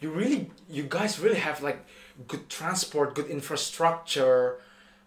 [0.00, 1.84] you really, you guys really have like
[2.26, 4.60] good transport, good infrastructure,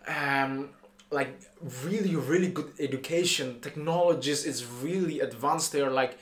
[0.08, 0.70] um,
[1.12, 1.42] like
[1.84, 3.60] really, really good education.
[3.60, 5.90] Technologies is really advanced there.
[5.90, 6.18] Like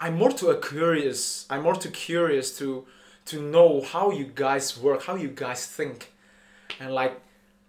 [0.00, 1.46] I'm more to a curious.
[1.50, 2.86] I'm more to curious to
[3.26, 6.12] to know how you guys work, how you guys think,
[6.78, 7.20] and like,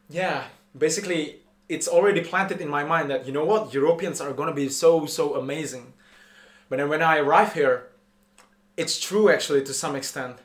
[0.09, 0.43] yeah,
[0.77, 4.69] basically, it's already planted in my mind that you know what Europeans are gonna be
[4.69, 5.93] so so amazing,
[6.69, 7.87] but then when I arrive here,
[8.77, 10.37] it's true actually to some extent,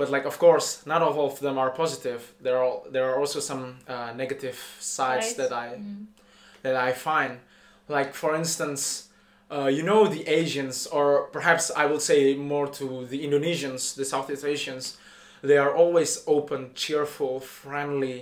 [0.00, 2.20] but like of course not all of them are positive.
[2.46, 4.58] There are there are also some uh, negative
[4.96, 5.36] sides Right.
[5.40, 5.66] that I
[6.64, 7.32] that I find.
[7.96, 8.82] Like for instance,
[9.56, 12.20] uh, you know the Asians, or perhaps I would say
[12.52, 14.84] more to the Indonesians, the Southeast Asians.
[15.42, 18.18] They are always open, cheerful, friendly,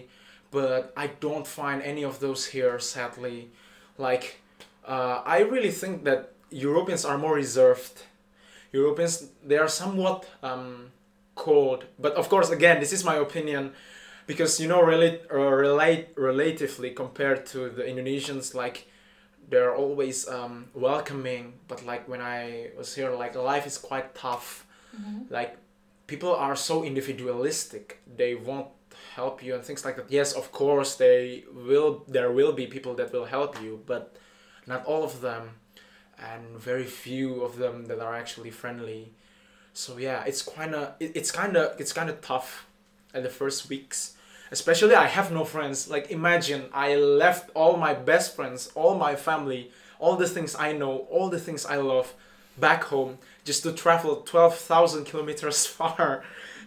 [0.50, 3.38] but I don't find any of those here, sadly.
[3.98, 4.24] Like,
[4.94, 7.96] uh, I really think that Europeans are more reserved.
[8.72, 9.14] Europeans,
[9.48, 10.92] they are somewhat um,
[11.38, 13.72] cold, but of course, again, this is my opinion
[14.26, 18.86] because you know relate uh, relate relatively compared to the Indonesians like
[19.50, 21.54] they're always um, welcoming.
[21.66, 24.66] But like when I was here like life is quite tough.
[25.30, 25.56] Like
[26.06, 28.00] people are so individualistic.
[28.20, 28.68] They won't
[29.14, 30.10] help you and things like that.
[30.10, 34.16] Yes of course they will there will be people that will help you but
[34.66, 35.42] not all of them.
[36.30, 39.12] And very few of them that are actually friendly
[39.78, 42.66] so yeah it's kind of it, it's kind of it's kind of tough
[43.14, 44.16] at the first weeks.
[44.50, 45.88] Especially i have no friends.
[45.88, 50.72] Like imagine i left all my best friends all my family all the things i
[50.72, 52.12] know all the things i love
[52.56, 56.24] back home just to travel 12000 kilometers far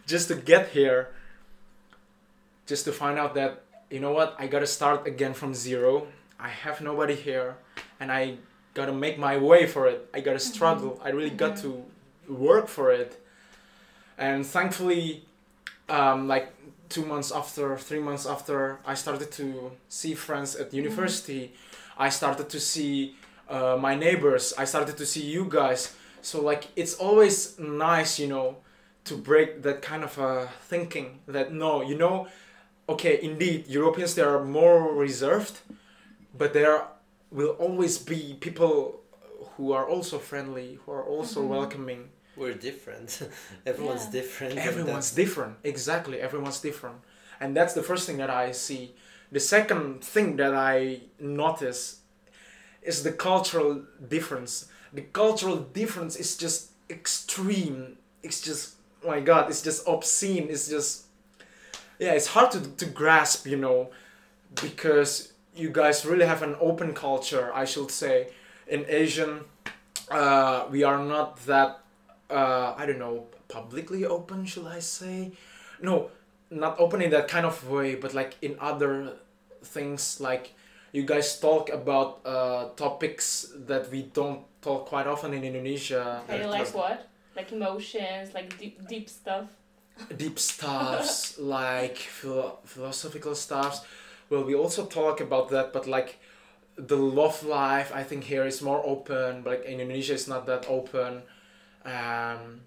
[0.07, 1.09] just to get here
[2.65, 6.07] just to find out that you know what i gotta start again from zero.
[6.39, 7.57] I have nobody here
[7.99, 8.37] and i
[8.73, 10.07] gotta make my way for it.
[10.13, 10.53] I gotta mm-hmm.
[10.53, 11.01] struggle.
[11.03, 11.73] I really got mm-hmm.
[11.73, 11.85] to
[12.31, 13.23] work for it.
[14.17, 15.25] And thankfully
[15.89, 16.53] um, like
[16.89, 21.53] two months after three months after i started to see friends at university
[21.97, 23.15] i started to see
[23.51, 24.53] uh, my neighbors.
[24.57, 25.93] I started to see you guys.
[26.21, 28.57] So like it's always nice you know
[29.03, 32.27] to break that kind of uh, thinking that no you know
[32.87, 35.59] okay indeed europeans they are more reserved
[36.37, 36.83] but there
[37.31, 38.99] will always be people
[39.55, 43.21] who are also friendly who are also welcoming We're different.
[43.65, 44.11] Everyone's Yeah.
[44.21, 44.57] different.
[44.57, 45.57] everyone's different.
[45.63, 46.19] Exactly.
[46.19, 46.97] Everyone's different.
[47.39, 48.93] And that's the first thing that i see.
[49.31, 51.97] The second thing that i notice
[52.81, 54.67] is the cultural difference.
[54.93, 57.97] The cultural difference is just extreme.
[58.23, 60.47] It's just oh my god it's just obscene.
[60.49, 61.05] It's just
[61.99, 63.89] yeah it's hard to, to grasp you know
[64.61, 68.27] because you guys really have an open culture i should say.
[68.67, 69.41] In asian
[70.09, 71.79] uh, we are not that
[72.31, 75.31] uh, i don't know publicly open shall i say
[75.81, 76.09] no,
[76.51, 79.17] not open in that kind of way, but like in other
[79.63, 80.53] things, like
[80.93, 86.21] you guys talk about uh, topics that we don't talk quite often in Indonesia.
[86.29, 87.07] Okay, that- like what?
[87.35, 89.47] Like emotions, like deep, deep stuff.
[90.17, 93.81] deep stuffs like philo- philosophical stuffs
[94.29, 96.17] well we also talk about that but like
[96.75, 100.45] the love life i think here is more open but like in indonesia it's not
[100.47, 101.21] that open
[101.85, 102.61] um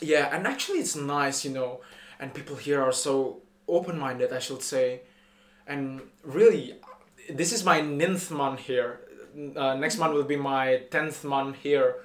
[0.00, 1.80] yeah and actually it's nice you know
[2.18, 5.00] and people here are so open-minded i should say.
[5.66, 6.74] And really
[7.30, 9.00] this is my ninth month here.
[9.56, 11.96] Uh, next month will be my 10th month here.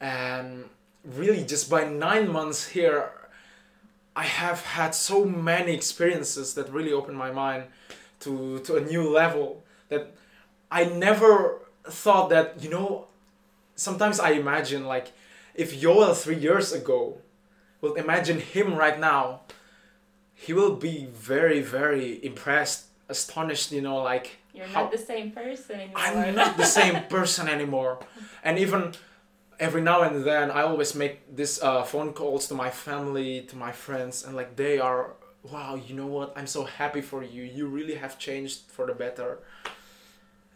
[0.00, 0.64] And
[1.04, 3.10] really just by nine months here
[4.14, 7.64] I have had so many experiences that really opened my mind
[8.20, 10.12] to to a new level that
[10.70, 13.06] I never thought that you know
[13.74, 15.12] sometimes I imagine like
[15.56, 17.18] if Joel three years ago
[17.80, 19.40] well imagine him right now
[20.34, 25.30] he will be very very impressed astonished you know like You're how- not the same
[25.32, 26.02] person anymore.
[26.04, 27.98] I'm not the same person anymore.
[28.44, 28.92] And even
[29.58, 33.56] every now and then, I always make this uh, phone calls to my family, to
[33.56, 36.32] my friends, and like they are, wow, you know what?
[36.36, 37.42] I'm so happy for you.
[37.44, 39.38] You really have changed for the better,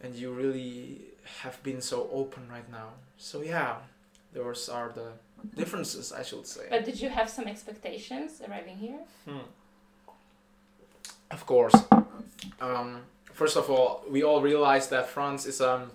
[0.03, 1.01] and you really
[1.43, 2.91] have been so open right now.
[3.17, 3.77] So yeah,
[4.33, 5.12] those are the
[5.57, 6.66] differences, I should say.
[6.71, 9.01] But did you have some expectations arriving here?
[9.27, 9.47] Hmm.
[11.31, 11.75] Of course.
[12.61, 15.90] Um, first of all, we all realize that France is um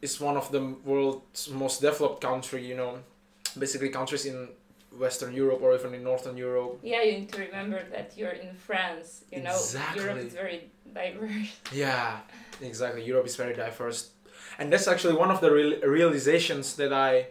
[0.00, 2.66] is one of the world's most developed country.
[2.66, 2.98] You know,
[3.58, 4.48] basically countries in
[4.98, 6.80] Western Europe or even in Northern Europe.
[6.82, 9.24] Yeah, you need to remember that you're in France.
[9.32, 9.58] You know,
[9.96, 11.60] Europe is very diverse.
[11.72, 12.18] Yeah,
[12.60, 13.04] exactly.
[13.04, 14.10] Europe is very diverse,
[14.62, 17.26] and that's actually one of the real realizations that I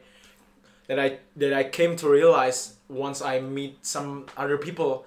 [0.87, 5.05] that I that I came to realize once I meet some other people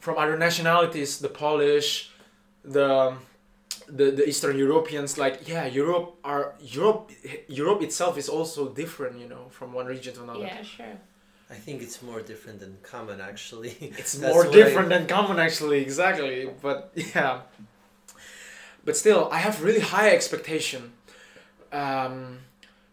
[0.00, 2.10] from other nationalities, the Polish,
[2.64, 2.88] the
[3.98, 5.18] the, the Eastern Europeans.
[5.18, 7.10] Like yeah, Europe are Europe
[7.48, 10.40] Europe itself is also different, you know, from one region to another.
[10.40, 10.96] Yeah, sure.
[11.50, 13.74] I think it's more different than common actually.
[14.00, 16.48] It's more why- different than common actually, exactly.
[16.62, 16.78] But
[17.14, 17.42] yeah.
[18.86, 20.82] But still, I have really high expectation.
[21.72, 22.38] Um,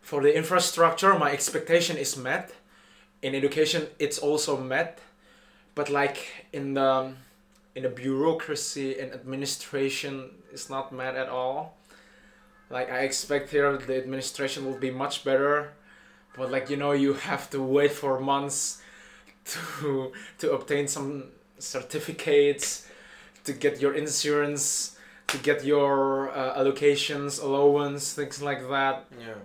[0.01, 2.53] for the infrastructure, my expectation is met.
[3.21, 4.99] In education, it's also met.
[5.73, 7.13] But like in the
[7.75, 11.77] in the bureaucracy and administration, it's not met at all.
[12.69, 15.73] Like I expect here, the administration will be much better.
[16.37, 18.81] But like you know, you have to wait for months
[19.45, 22.87] to to obtain some certificates,
[23.43, 24.94] to get your insurance,
[25.35, 29.05] to get your uh, allocations, allowance, things like that.
[29.19, 29.35] Yeah.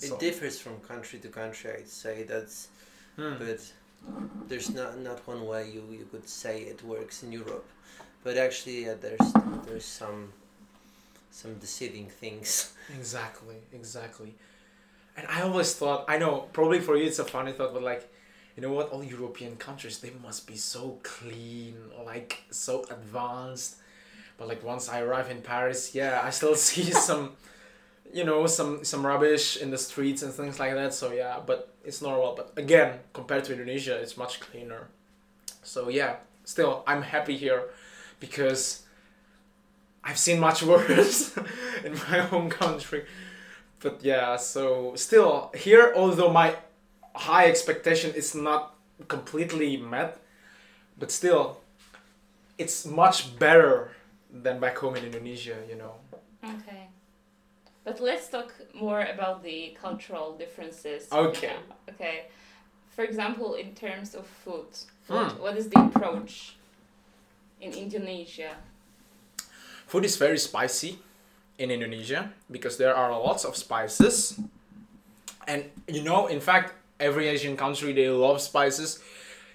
[0.00, 1.70] It differs from country to country.
[1.78, 2.68] I'd say that's,
[3.16, 3.34] Hmm.
[3.38, 3.60] but
[4.48, 7.66] there's not not one way you, you could say it works in Europe,
[8.24, 9.28] but actually yeah, there's
[9.66, 10.32] there's some
[11.30, 12.72] some deceiving things.
[12.98, 14.30] Exactly, exactly.
[15.16, 18.02] And I always thought, I know, probably for you it's a funny thought, but like,
[18.56, 18.88] you know what?
[18.92, 23.76] All European countries, they must be so clean, like so advanced.
[24.38, 27.32] But like once I arrive in Paris, yeah, I still see some,
[28.14, 30.94] you know, some some rubbish in the streets and things like that.
[30.94, 32.34] So yeah, but it's normal.
[32.34, 34.88] But again, compared to Indonesia, it's much cleaner.
[35.62, 37.64] So yeah, still I'm happy here,
[38.20, 38.84] because
[40.04, 41.36] I've seen much worse
[41.84, 43.04] in my home country.
[43.80, 46.56] But yeah, so still here, although my
[47.14, 48.74] high expectation is not
[49.06, 50.18] completely met,
[50.98, 51.60] but still,
[52.56, 53.92] it's much better
[54.32, 55.94] than back home in Indonesia, you know.
[56.44, 56.88] Okay.
[57.84, 61.08] But let's talk more about the cultural differences.
[61.10, 61.56] Okay.
[61.88, 62.26] Okay.
[62.90, 64.66] For example, in terms of food,
[65.06, 65.42] what, hmm.
[65.42, 66.56] what is the approach
[67.60, 68.56] in Indonesia?
[69.86, 70.98] Food is very spicy
[71.58, 74.38] in Indonesia because there are lots of spices.
[75.46, 79.00] And you know, in fact, every Asian country they love spices.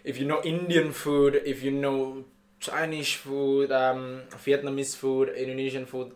[0.03, 2.25] If you know Indian food, if you know
[2.63, 6.11] Chinese food, um, Vietnamese food, Indonesian food,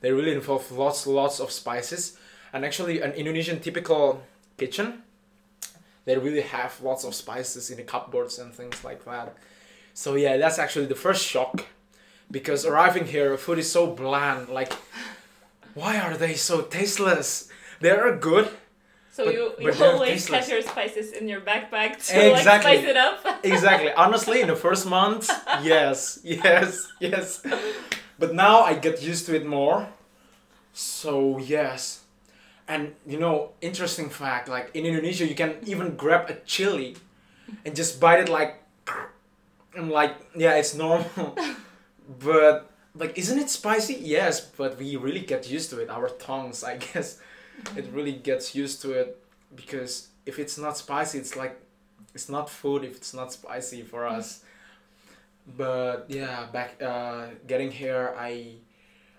[0.00, 2.16] they really involve lots, lots of spices.
[2.52, 4.22] And actually, an Indonesian typical
[4.56, 5.02] kitchen,
[6.06, 9.36] they really have lots of spices in the cupboards and things like that.
[9.94, 11.66] So yeah, that's actually the first shock
[12.30, 14.72] because arriving here food is so bland like
[15.74, 17.48] why are they so tasteless
[17.80, 18.48] they are good
[19.20, 22.32] So But- you, you always have your spices in your backpack to Exactly.
[22.32, 23.18] like spice it up.
[23.44, 25.28] exactly honestly in the first month
[25.72, 27.42] yes yes yes
[28.18, 29.88] but now i get used to it more
[30.72, 32.00] so yes
[32.72, 36.96] and you know interesting fact like in indonesia you can even grab a chili
[37.64, 38.52] and just bite it like
[39.76, 41.36] I'm like, yeah, it's normal.
[42.18, 43.94] but like, isn't it spicy?
[44.00, 45.88] Yes, but we really get used to it.
[45.88, 47.20] Our tongues, I guess,
[47.76, 49.22] it really gets used to it
[49.54, 51.60] because if it's not spicy, it's like
[52.14, 54.42] it's not food if it's not spicy for us.
[55.56, 58.56] But yeah, back uh, getting here, I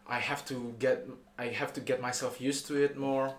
[0.08, 3.34] I have to get I have to get myself used to it more,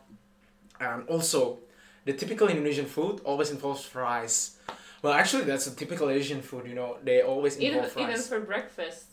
[0.80, 1.59] and also
[2.05, 4.59] the typical Indonesian food always involves fries.
[5.03, 6.66] Well, actually, that's a typical Asian food.
[6.66, 8.09] You know, they always Even fries.
[8.09, 9.07] even for breakfast,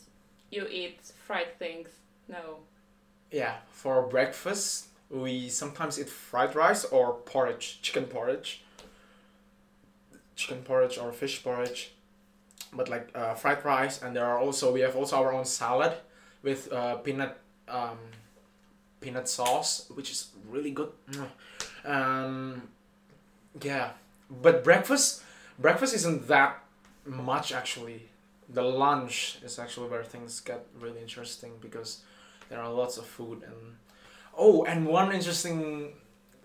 [0.51, 1.89] you eat fried things.
[2.27, 2.59] No.
[3.31, 8.63] Yeah, for breakfast we sometimes eat fried rice or porridge, chicken porridge,
[10.35, 11.91] chicken porridge or fish porridge,
[12.71, 14.01] but like uh, fried rice.
[14.01, 15.93] And there are also we have also our own salad
[16.43, 17.37] with uh, peanut
[17.67, 17.97] um,
[19.01, 20.91] peanut sauce, which is really good.
[21.11, 21.27] Mm.
[21.85, 22.61] Um,
[23.61, 23.91] yeah,
[24.29, 25.23] but breakfast
[25.57, 26.63] breakfast isn't that
[27.05, 28.09] much actually.
[28.51, 32.01] The lunch is actually where things get really interesting because
[32.49, 33.75] there are lots of food and
[34.39, 35.93] oh and one interesting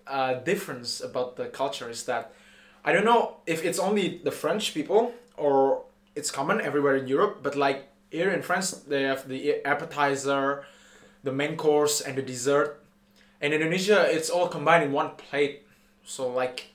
[0.07, 2.32] uh, difference about the culture is that
[2.84, 5.84] i don't know if it's only the french people or
[6.14, 10.64] it's common everywhere in europe but like here in france they have the appetizer
[11.22, 12.82] the main course and the dessert
[13.40, 15.62] in indonesia it's all combined in one plate
[16.05, 16.66] so like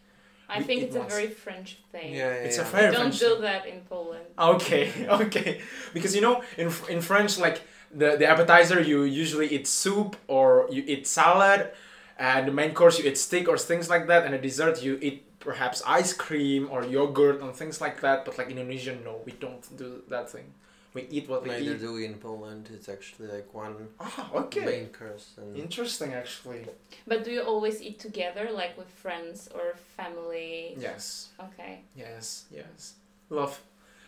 [0.51, 1.13] I think eat it's a once.
[1.13, 2.11] very French thing.
[2.11, 2.45] Yeah, yeah.
[2.45, 2.63] it's yeah.
[2.63, 4.26] a very Don't French do that in Poland.
[4.38, 4.91] Okay,
[5.22, 5.61] okay.
[5.93, 7.61] Because you know, in in French, like
[7.92, 11.72] the the appetizer, you usually eat soup or you eat salad,
[12.18, 14.98] and the main course you eat steak or things like that, and the dessert you
[15.02, 18.26] eat perhaps ice cream or yogurt and things like that.
[18.26, 20.54] But like Indonesian, no, we don't do that thing.
[20.94, 21.80] We eat what we Neither eat.
[21.82, 22.68] do we in Poland.
[22.74, 24.66] It's actually like one Ah, okay.
[24.66, 25.34] main course.
[25.38, 26.66] And Interesting, actually.
[27.06, 30.76] But do you always eat together, like with friends or family?
[30.80, 31.82] Yes, Okay.
[31.96, 32.96] yes, yes.
[33.30, 33.62] Love.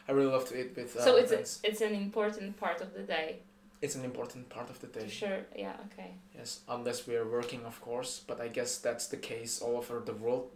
[0.07, 0.97] I really love to eat with.
[0.97, 3.39] Uh, so it's a, it's an important part of the day.
[3.81, 5.07] It's an important part of the day.
[5.07, 5.39] Sure.
[5.55, 5.73] Yeah.
[5.91, 6.11] Okay.
[6.35, 8.21] Yes, unless we are working, of course.
[8.25, 10.51] But I guess that's the case all over the world.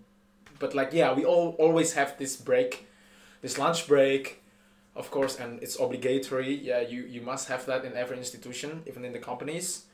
[0.60, 2.88] But like, yeah, we all always have this break,
[3.42, 4.42] this lunch break,
[4.96, 6.54] of course, and it's obligatory.
[6.54, 9.86] Yeah, you you must have that in every institution, even in the companies.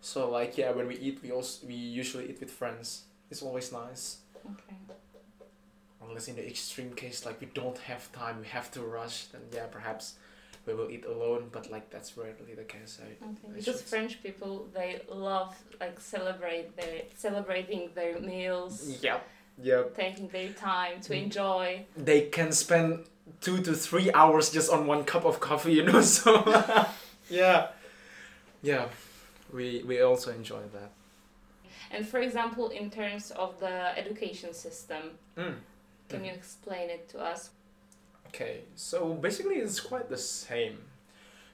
[0.00, 3.04] So like, yeah, when we eat, we also we usually eat with friends.
[3.30, 4.18] It's always nice.
[4.44, 4.76] Okay.
[6.02, 9.42] Unless in the extreme case, like we don't have time, we have to rush, then
[9.52, 10.14] yeah, perhaps
[10.66, 11.48] we will eat alone.
[11.52, 12.98] But like that's rarely the case.
[13.02, 13.48] I, Okay.
[13.48, 13.84] I Because should say.
[13.96, 19.20] French people they love like celebrate their celebrating their meals, Yep.
[19.62, 19.94] Yep.
[19.96, 21.22] taking their time to Mm.
[21.24, 21.86] enjoy.
[21.96, 23.04] they can spend
[23.40, 26.00] two to three hours just on one cup of coffee, you know.
[26.16, 26.30] So
[27.30, 27.68] yeah,
[28.62, 28.88] yeah,
[29.52, 30.90] we we also enjoy that.
[31.92, 35.02] And for example, in terms of the education system,
[35.36, 35.54] Mm.
[36.08, 36.26] can Mm.
[36.26, 37.50] you explain it to us?
[38.30, 40.78] Okay, so basically it's quite the same.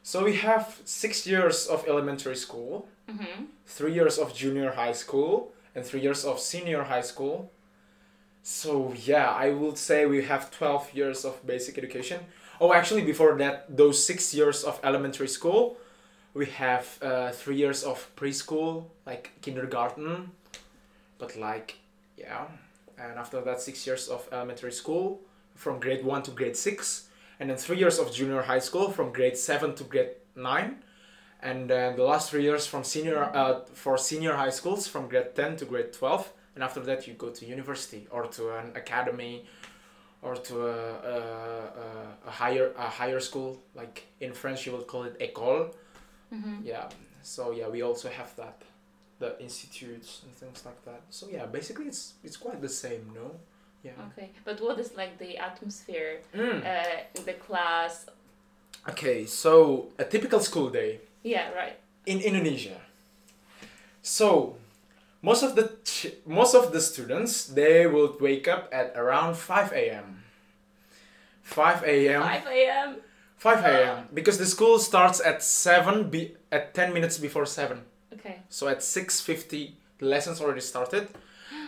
[0.02, 3.44] So we have six years of elementary school, Mm-hmm.
[3.66, 7.52] three years of junior high school, and three years of senior high school.
[8.42, 12.20] So yeah, I would say we have twelve years of basic education.
[12.60, 15.76] Oh, actually, before that, those six years of elementary school,
[16.34, 20.30] we have uh, three years of preschool, like kindergarten,
[21.18, 21.76] but like
[22.18, 22.46] yeah,
[22.98, 25.20] and after that, six years of elementary school
[25.56, 27.08] from grade one to grade six,
[27.40, 30.84] and then three years of junior high school from grade seven to grade nine,
[31.42, 35.34] and then the last three years from senior uh, for senior high schools from grade
[35.34, 39.44] ten to grade twelve, and after that you go to university or to an academy,
[40.22, 40.76] or to a,
[41.14, 41.18] a,
[41.84, 45.74] a, a higher a higher school like in French you would call it école.
[46.32, 46.56] Mm-hmm.
[46.64, 46.88] Yeah.
[47.22, 48.62] So yeah, we also have that,
[49.18, 51.02] the institutes and things like that.
[51.10, 53.26] So yeah, basically it's it's quite the same, no?
[53.82, 53.92] Yeah.
[54.12, 56.64] Okay, but what is like the atmosphere Mm.
[56.64, 58.06] uh, in the class?
[58.88, 61.76] Okay, so a typical school day Yeah, right.
[62.06, 62.80] in Indonesia.
[64.02, 64.56] So
[65.22, 69.72] most of the ch- most of the students they will wake up at around five
[69.72, 70.22] a.m.
[71.42, 72.22] Five a.m.
[72.22, 72.96] 5 a.m.
[73.38, 74.08] 5 a.m.
[74.14, 77.82] because the school starts at 7 be- at 10 minutes before 7
[78.14, 78.40] Okay.
[78.48, 81.06] so at 6.50 the lessons already started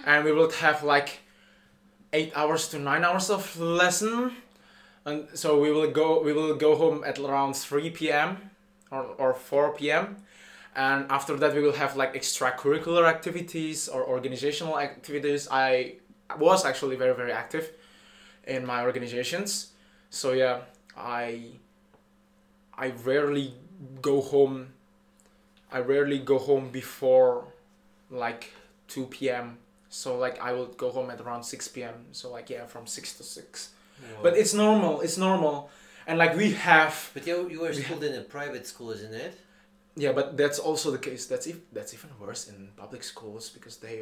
[0.05, 1.21] and we will have like
[2.13, 4.33] 8 hours to 9 hours of lesson.
[5.05, 8.51] And so we will go we will go home at around 3 p.m
[8.91, 10.17] or, or 4 p.m
[10.77, 15.49] and after that we will have like extracurricular activities or organizational activities.
[15.51, 15.97] I
[16.39, 17.73] was actually very very active
[18.47, 19.73] in my organizations.
[20.11, 20.61] So yeah
[20.97, 21.53] i
[22.77, 23.55] i rarely
[24.03, 24.69] go home.
[25.71, 27.45] I rarely go home before
[28.11, 28.53] like
[28.89, 29.59] 2 p.m
[29.89, 33.15] so like i will go home at around 6 p.m so like yeah from 6
[33.19, 33.71] to 6
[34.23, 35.71] but it's normal it's normal
[36.07, 39.13] and like we have But you you were We schooled in a private school, isn't
[39.15, 39.35] it?
[39.97, 41.27] yeah, but that's also the case.
[41.27, 43.97] That's if that's even worse in public schools because they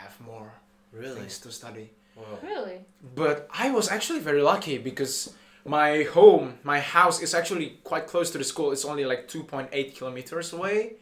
[0.00, 0.48] have more
[0.92, 1.14] Really?
[1.20, 1.86] things to study.
[2.16, 2.38] Wow.
[2.42, 2.78] Really?
[3.14, 5.34] But I was actually very lucky because
[5.64, 8.72] my home, my house is actually quite close to the school.
[8.72, 10.96] It's only like 2.8 kilometers away.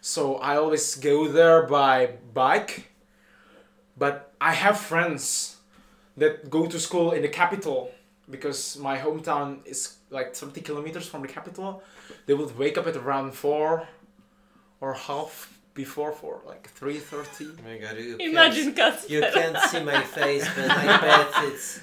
[0.00, 1.94] So I always go there by
[2.34, 2.89] bike.
[4.00, 5.56] But I have friends
[6.16, 7.78] that go to school in the capital
[8.34, 9.80] because my hometown is
[10.10, 11.82] like 30 kilometers from the capital.
[12.26, 13.86] They would wake up at around 4
[14.80, 15.32] or half
[15.74, 17.58] before 4, like 3.30.
[17.58, 21.80] Oh my god, you Imagine Can't, you can't see my face, but I bet it's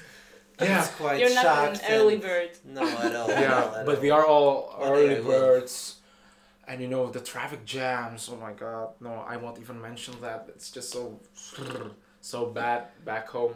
[0.60, 0.80] Yeah.
[0.80, 1.80] it's quite You're not shocked.
[1.88, 2.50] an early bird.
[2.64, 3.28] No, at all.
[3.46, 5.74] yeah, but we are all early day birds,
[6.66, 8.28] and you know the traffic jams.
[8.32, 10.40] Oh my god, no, I won't even mention that.
[10.54, 11.20] It's just so
[12.20, 13.54] so bad back home.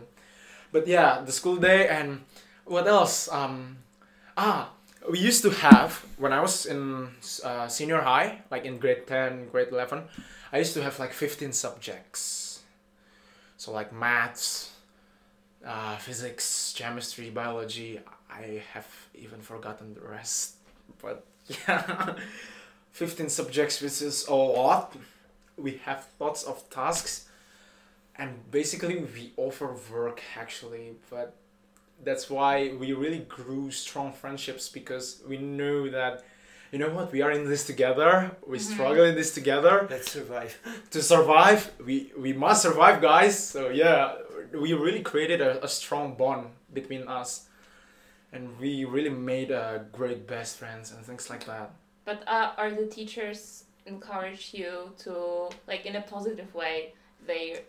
[0.73, 2.23] But yeah, the school day and
[2.65, 3.31] what else?
[3.31, 3.79] Um,
[4.37, 4.71] ah,
[5.11, 7.09] we used to have when I was in
[7.45, 10.05] uh, senior high, like in grade ten, grade eleven.
[10.53, 12.61] I used to have like fifteen subjects.
[13.57, 14.73] So like maths,
[15.65, 18.01] uh, physics, chemistry, biology.
[18.31, 20.55] I have even forgotten the rest,
[21.01, 22.15] but yeah,
[22.93, 24.97] fifteen subjects, which is a lot.
[25.57, 27.29] We have lots of tasks,
[28.17, 31.35] and basically we offer work actually, but
[32.05, 36.25] that's why we really grew strong friendships because we knew that.
[36.73, 37.13] You know what?
[37.13, 38.35] We are in this together.
[38.47, 38.73] We Mhm.
[38.73, 40.59] struggle in this together Let's survive.
[40.91, 44.15] to survive we we must survive guys so yeah
[44.55, 47.49] we really created a, a strong bond between us
[48.33, 51.71] and we really made a great best friends and things like that
[52.05, 55.13] But uh, are the teachers encourage you to
[55.69, 56.95] like in a positive way?
[57.27, 57.63] They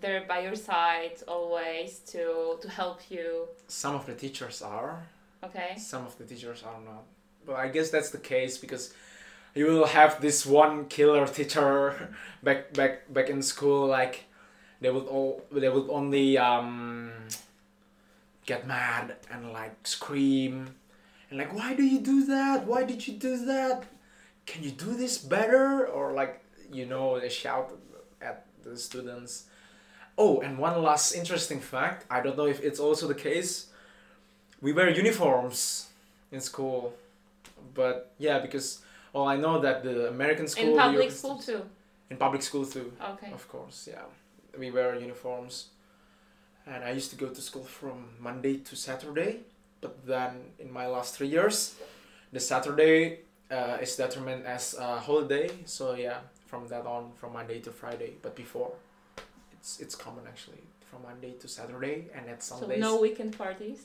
[0.00, 3.48] they're by your side always to to help you.
[3.68, 5.06] some of the teachers are.
[5.42, 5.74] Okay.
[5.76, 7.04] some of the teachers are not.
[7.46, 8.94] But i guess that's the case because
[9.54, 14.24] you will have this one killer teacher back back back in school like
[14.80, 17.12] they would all they would only um
[18.46, 20.74] get mad and like scream
[21.30, 22.66] and like why do you do that?
[22.66, 23.84] Why did you do that?
[24.46, 25.86] Can you do this better?
[25.86, 27.76] Or like you know they shout
[28.20, 29.44] at the students
[30.18, 33.66] oh and one last interesting fact i don't know if it's also the case.
[34.60, 35.88] We wear uniforms
[36.32, 36.94] in school
[37.74, 38.80] but yeah because
[39.12, 41.62] well i know that the american school in public school too.
[42.10, 43.30] in public school too Okay.
[43.32, 44.02] of course yeah.
[44.56, 45.70] We wear uniforms.
[46.66, 49.40] And i used to go to school from monday to saturday
[49.80, 51.74] but then in my last three years
[52.32, 53.18] the saturday
[53.50, 55.48] uh, is determined as a holiday.
[55.66, 58.70] So yeah from that on from monday to friday but before
[59.64, 63.80] it's it's common actually from monday to saturday and at So sundays no weekend parties.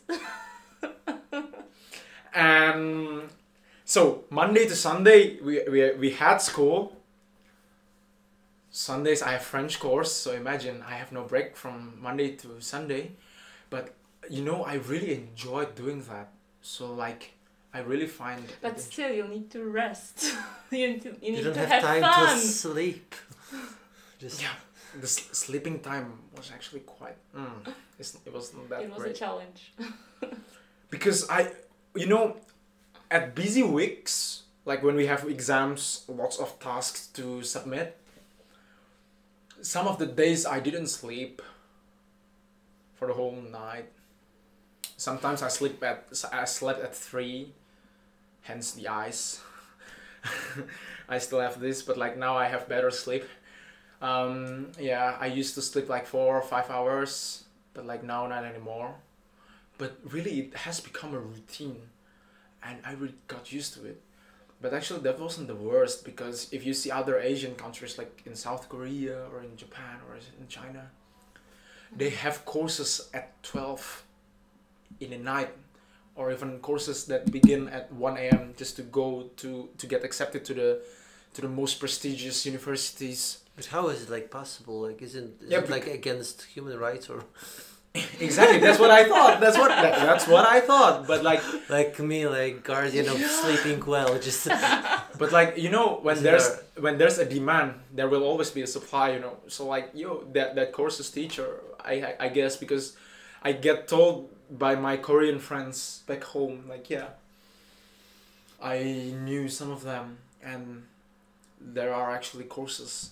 [2.34, 2.74] and
[3.24, 3.24] um,
[3.86, 6.94] so Monday to Sunday we, we, we had school.
[8.72, 13.14] Sundays I have French course, so imagine I have no break from Monday to Sunday.
[13.72, 13.96] But
[14.30, 16.28] you know I really enjoy doing that.
[16.62, 17.32] So like
[17.74, 20.36] I really find But it- still, you need to rest.
[20.72, 22.38] you need to, you You need don't to have, have, time fun.
[22.40, 23.16] to sleep.
[24.20, 24.54] Just Yeah.
[24.96, 27.50] The s- sleeping time was actually quite mm,
[28.00, 29.16] it's, it wasn't that It was great.
[29.16, 29.74] a challenge.
[30.90, 31.52] because I,
[31.96, 32.38] you know,
[33.12, 37.98] at busy weeks, like when we have exams, lots of tasks to submit.
[39.62, 41.42] Some of the days I didn't sleep
[42.96, 43.90] for the whole night.
[44.98, 47.54] Sometimes I sleep at I slept at three,
[48.42, 49.42] hence the eyes.
[51.10, 53.26] I still have this, but like now I have better sleep.
[54.02, 57.44] Um, yeah, I used to sleep like four or five hours,
[57.74, 58.96] but like now not anymore.
[59.78, 61.82] But really it has become a routine
[62.64, 64.02] and i really got used to it.
[64.62, 68.36] But actually that wasn't the worst because if you see other asian countries like in
[68.36, 70.92] south korea or in japan or in china
[71.96, 74.04] they have courses at 12
[75.00, 75.56] in the night
[76.16, 80.44] or even courses that begin at 1 a.m just to go to to get accepted
[80.44, 80.82] to the
[81.34, 84.78] to the most prestigious universities But how is it like possible?
[84.88, 87.20] Like, isn't is Yeah, it like against human rights or
[88.28, 91.42] exactly that's what i thought that's what that, that's what i thought but like
[91.78, 94.10] like me, like guardian of sleeping well?
[94.28, 94.48] Just
[95.22, 96.48] But like you know, when Isn't there's
[96.86, 99.08] when there's a demand, there will always be a supply.
[99.16, 101.48] You know, so like yo, that that courses teacher,
[101.92, 102.86] I I- I guess because
[103.48, 104.16] I get told
[104.64, 105.78] by my Korean friends
[106.10, 107.10] back home, like yeah,
[108.62, 110.84] I knew some of them, and
[111.60, 113.12] there are actually courses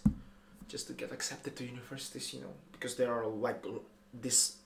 [0.68, 2.34] just to get accepted to universities.
[2.34, 3.64] You know, because there are like
[4.14, 4.58] this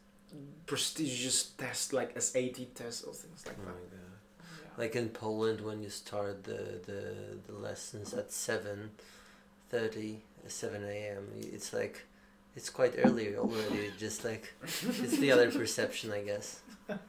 [0.66, 3.76] prestigious test like SAT test or things like Oh that.
[3.92, 4.70] Yeah.
[4.78, 7.04] like in Poland when you start the the,
[7.48, 8.92] the lessons at seven
[9.70, 11.28] thirty, seven a.m.
[11.38, 12.06] It's like
[12.56, 13.92] it's quite early already.
[13.98, 16.62] Just like it's the other perception, I guess.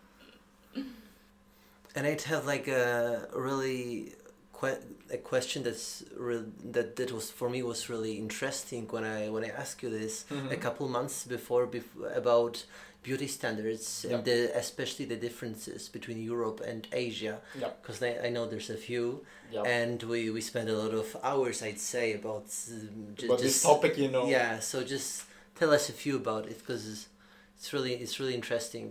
[1.94, 4.14] And I'd have like a really
[4.58, 4.80] que-
[5.12, 9.44] a question that's re- that that was for me was really interesting when I when
[9.44, 10.60] I asked you this a Mhm.
[10.60, 12.64] couple months before bef- about
[13.02, 14.12] beauty standards Yep.
[14.14, 17.72] and the, especially the differences between Europe and Asia Yep.
[17.82, 19.06] because I, I know there's a few
[19.52, 19.66] Yep.
[19.66, 23.62] and we, we spend a lot of hours I'd say about um, ju- but this
[23.62, 24.24] topic, you know.
[24.36, 25.24] yeah so just
[25.58, 27.04] tell us a few about it because it's,
[27.58, 28.88] it's really it's really interesting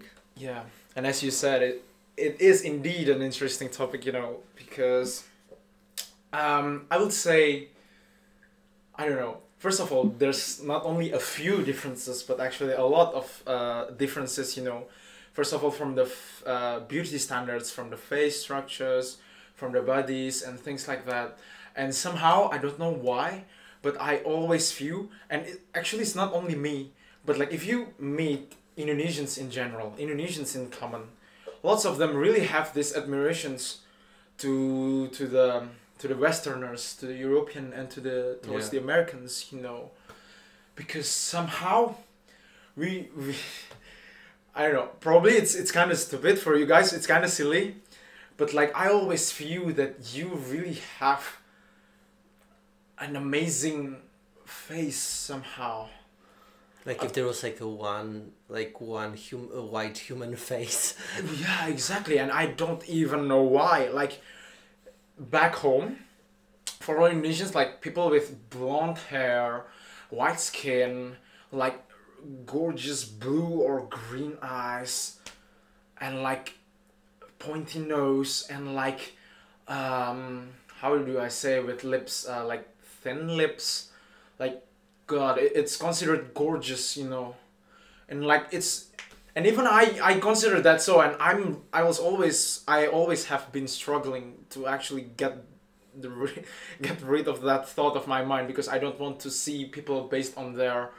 [0.48, 0.64] Yeah,
[0.96, 1.76] and as you said, it
[2.28, 4.30] it is indeed an interesting topic, you know,
[4.62, 5.24] because
[6.34, 7.70] um, I would say,
[8.96, 9.38] I don't know.
[9.58, 13.86] First of all, there's not only a few differences, but actually a lot of uh,
[13.92, 14.86] differences, you know.
[15.34, 19.18] First of all, from the f- uh, beauty standards, from the face structures,
[19.56, 21.38] from the bodies, and things like that.
[21.76, 23.46] And somehow, I don't know why,
[23.82, 26.92] but I always feel, and it, actually, it's not only me,
[27.26, 31.04] but like if you meet Indonesians in general, Indonesians in common,
[31.64, 33.82] lots of them really have this admirations
[34.40, 35.68] to to the
[36.02, 38.72] to the Westerners, to the European, and to the towards Yeah.
[38.76, 39.92] the Americans, you know,
[40.76, 41.96] because somehow
[42.76, 43.36] we we
[44.56, 44.90] I don't know.
[45.00, 46.92] Probably it's it's kind of stupid for you guys.
[46.94, 47.66] It's kind of silly,
[48.38, 51.24] but like I always feel that you really have
[53.00, 53.98] an amazing
[54.46, 55.88] face somehow.
[56.86, 60.96] like if there was like a one like one hum- a white human face
[61.44, 62.18] Yeah, exactly.
[62.20, 63.88] And I don't even know why.
[64.02, 64.14] Like
[65.30, 65.98] back home,
[66.80, 69.66] for all Indonesians, like people with blonde hair,
[70.10, 71.16] white skin,
[71.52, 71.80] like
[72.46, 75.20] gorgeous blue or green eyes,
[76.00, 76.56] and like
[77.40, 79.16] pointy nose, and like
[79.68, 80.50] um,
[80.80, 82.68] how do I say with lips, uh, like
[83.02, 83.92] thin lips,
[84.40, 84.64] like
[85.08, 87.36] God, it, it's considered gorgeous, you know,
[88.10, 88.88] and like it's
[89.36, 93.52] and even I I consider that so and I'm I was always I always have
[93.52, 95.44] been struggling to actually get
[96.00, 96.10] the
[96.82, 100.08] get rid of that thought of my mind because I don't want to see people
[100.08, 100.90] based on their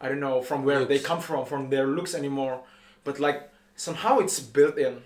[0.00, 2.60] I don't know from where they come from from their looks anymore
[3.04, 5.02] but like somehow it's built in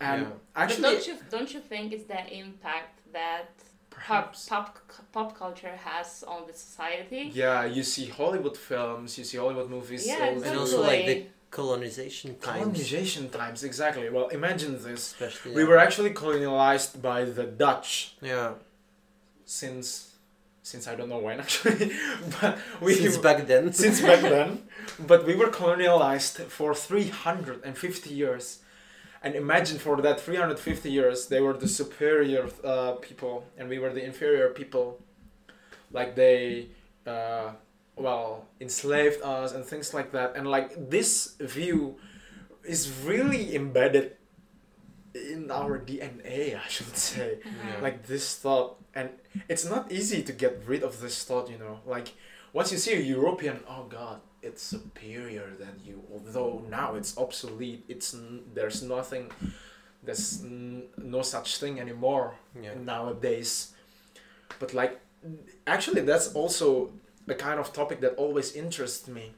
[0.00, 0.28] and Yeah.
[0.54, 3.48] But actually don't you don't you think it's the impact that
[3.90, 4.78] pop perhaps pop
[5.12, 7.30] pop culture has on the society?
[7.32, 11.12] yeah you see Hollywood films you see Hollywood movies Yeah, all and also like the
[11.12, 11.30] Exactly.
[11.54, 12.58] Colonization times.
[12.58, 14.08] Colonization times exactly.
[14.10, 15.02] Well imagine this.
[15.12, 18.54] Especially we were actually colonized by the Dutch yeah.
[19.44, 20.14] since
[20.70, 21.92] since I don't know when actually,
[22.34, 23.72] but we since back then.
[23.72, 24.50] since back then,
[25.10, 28.44] but we were colonialized for three hundred and fifty years,
[29.22, 33.34] and imagine for that three hundred fifty years they were the superior uh, people.
[33.56, 34.86] And we were the inferior people,
[35.92, 36.68] like they,
[37.06, 37.50] uh,
[37.96, 41.96] well enslaved us and things like that, and like this view,
[42.64, 44.16] is really embedded
[45.14, 47.38] in our DNA, I should say.
[47.44, 47.80] Yeah.
[47.80, 48.76] like this thought.
[48.94, 49.10] And
[49.48, 51.80] it's not easy to get rid of this thought you know.
[51.86, 52.14] Like
[52.52, 57.84] once you see a european oh god it's superior than you although now it's obsolete.
[57.88, 59.30] It's n- there's nothing
[60.02, 62.74] there's n- no such thing anymore yeah.
[62.74, 63.72] nowadays.
[64.60, 65.00] But like
[65.66, 66.92] actually that's also
[67.28, 69.32] a kind of topic that always interests me.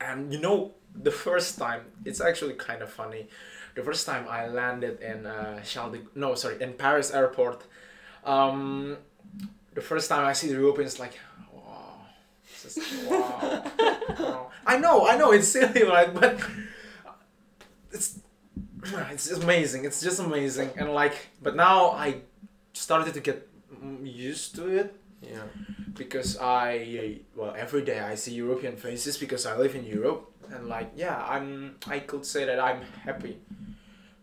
[0.00, 3.28] And you know the first time it's actually kind of funny.
[3.74, 7.62] The first time i landed in uh, Charles de, no sorry in paris airport
[8.24, 8.96] um,
[9.74, 11.18] the first time i see the europeans like
[11.54, 12.06] wow
[13.08, 16.12] wow, i know i know it's silly right?
[16.20, 16.40] But
[17.92, 18.18] it's
[19.12, 20.70] it's amazing it's just amazing.
[20.76, 22.16] And like but now i
[22.72, 23.48] started to get
[24.02, 25.42] used to it yeah.
[25.94, 30.30] Because I well every day I see European faces because I live in Europe.
[30.52, 33.38] And like yeah I'm I could say that I'm happy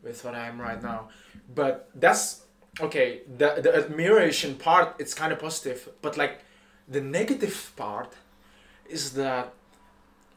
[0.04, 1.10] with what I am right now.
[1.54, 2.44] But that's
[2.80, 5.90] okay the the admiration part it's kind of positive.
[6.02, 6.42] But like
[6.88, 8.14] the negative part
[8.90, 9.54] is that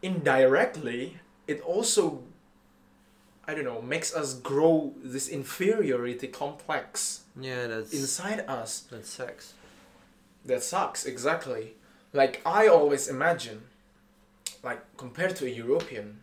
[0.02, 2.22] indirectly it also
[3.46, 8.80] I don't know makes us grow this inferiority complex yeah that's inside us.
[8.90, 9.54] that sucks
[10.45, 11.74] that sucks, exactly.
[12.12, 13.62] Like, I always imagine,
[14.62, 16.20] like, compared to a European,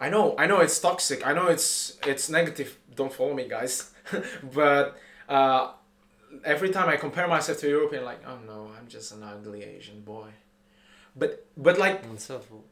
[0.00, 3.90] I know, I know it's toxic, I know it's it's negative, don't follow me, guys,
[4.54, 4.96] but
[5.28, 5.72] uh,
[6.44, 9.64] every time I compare myself to a European, like, oh no, I'm just an ugly
[9.64, 10.28] Asian boy.
[11.16, 12.64] But, but like, it's awful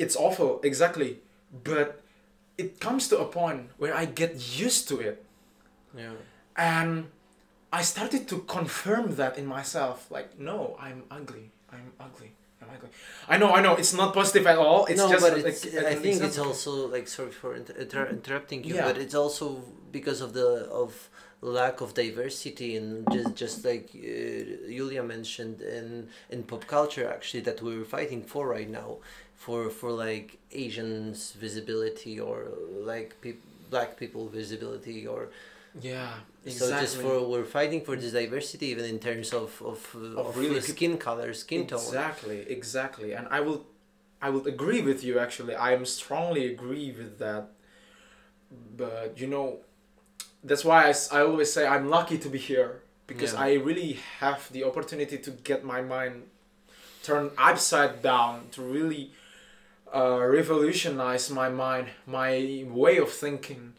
[0.00, 1.18] it's awful, exactly,
[1.64, 2.00] but
[2.56, 5.24] it comes to a point where I get used to it.
[5.96, 6.12] Yeah.
[6.56, 7.08] and
[7.72, 10.10] I started to confirm that in myself.
[10.10, 11.50] Like, no, I'm ugly.
[11.72, 12.32] I'm ugly.
[12.60, 12.90] I'm ugly.
[13.28, 13.50] I know.
[13.54, 13.74] I know.
[13.76, 14.86] It's not positive at all.
[14.86, 15.22] It's no, just.
[15.24, 18.74] but like, it's, an I think it's also like sorry for inter- inter- interrupting you,
[18.74, 18.86] Yeah.
[18.86, 19.62] but it's also
[19.92, 21.08] because of the of
[21.42, 27.40] lack of diversity and just just like uh, Julia mentioned in in pop culture actually
[27.48, 28.98] that we're fighting for right now
[29.36, 32.48] for for like Asians visibility or
[32.92, 33.40] like peop
[33.70, 35.28] black people visibility or
[35.78, 36.14] Yeah.
[36.48, 40.36] so just for we're fighting for this diversity even in terms of of, Of of
[40.36, 43.12] really skin color skin tone Exactly, exactly.
[43.12, 43.66] And I will
[44.22, 45.54] I will agree with you actually.
[45.54, 47.44] I am strongly agree with that.
[48.76, 49.58] But you know
[50.44, 53.42] that's why I, I always say I'm lucky to be here because Yeah.
[53.42, 56.24] I really have the opportunity to get my mind
[57.02, 59.12] turned upside down to really
[59.94, 63.74] uh, revolutionize my mind, my way of thinking,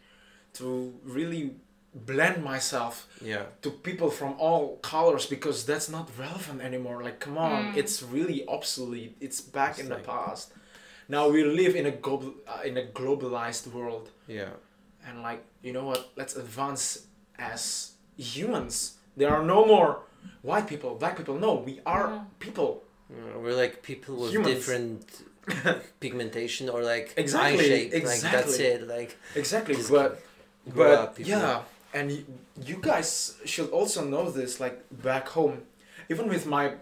[0.54, 1.56] to really
[1.94, 7.04] blend myself yeah to people from all colors because that's not relevant anymore.
[7.04, 7.78] Like, come on, Mm.
[7.78, 9.16] it's really obsolete.
[9.20, 10.54] It's back It's in like- the past.
[11.10, 14.52] Now we live in a global, uh, in a globalized world, yeah
[15.06, 16.02] and like, you know what?
[16.16, 16.84] Let's advance
[17.38, 18.76] as humans.
[19.18, 19.92] There are no more
[20.44, 21.36] white people, black people.
[21.48, 22.24] No, we are Yeah.
[22.40, 22.84] people.
[23.10, 24.54] Yeah, we're like people with Humans.
[24.56, 25.04] different
[26.00, 27.94] pigmentation or like Exactly, eye shape.
[27.94, 28.30] Exactly.
[28.30, 28.88] Like that's it.
[28.88, 30.22] Like Exactly, Just but
[30.70, 31.64] grow but up, yeah,
[31.94, 32.26] and
[32.66, 34.60] you guys should also know this.
[34.60, 35.64] Like back home,
[36.10, 36.74] even with my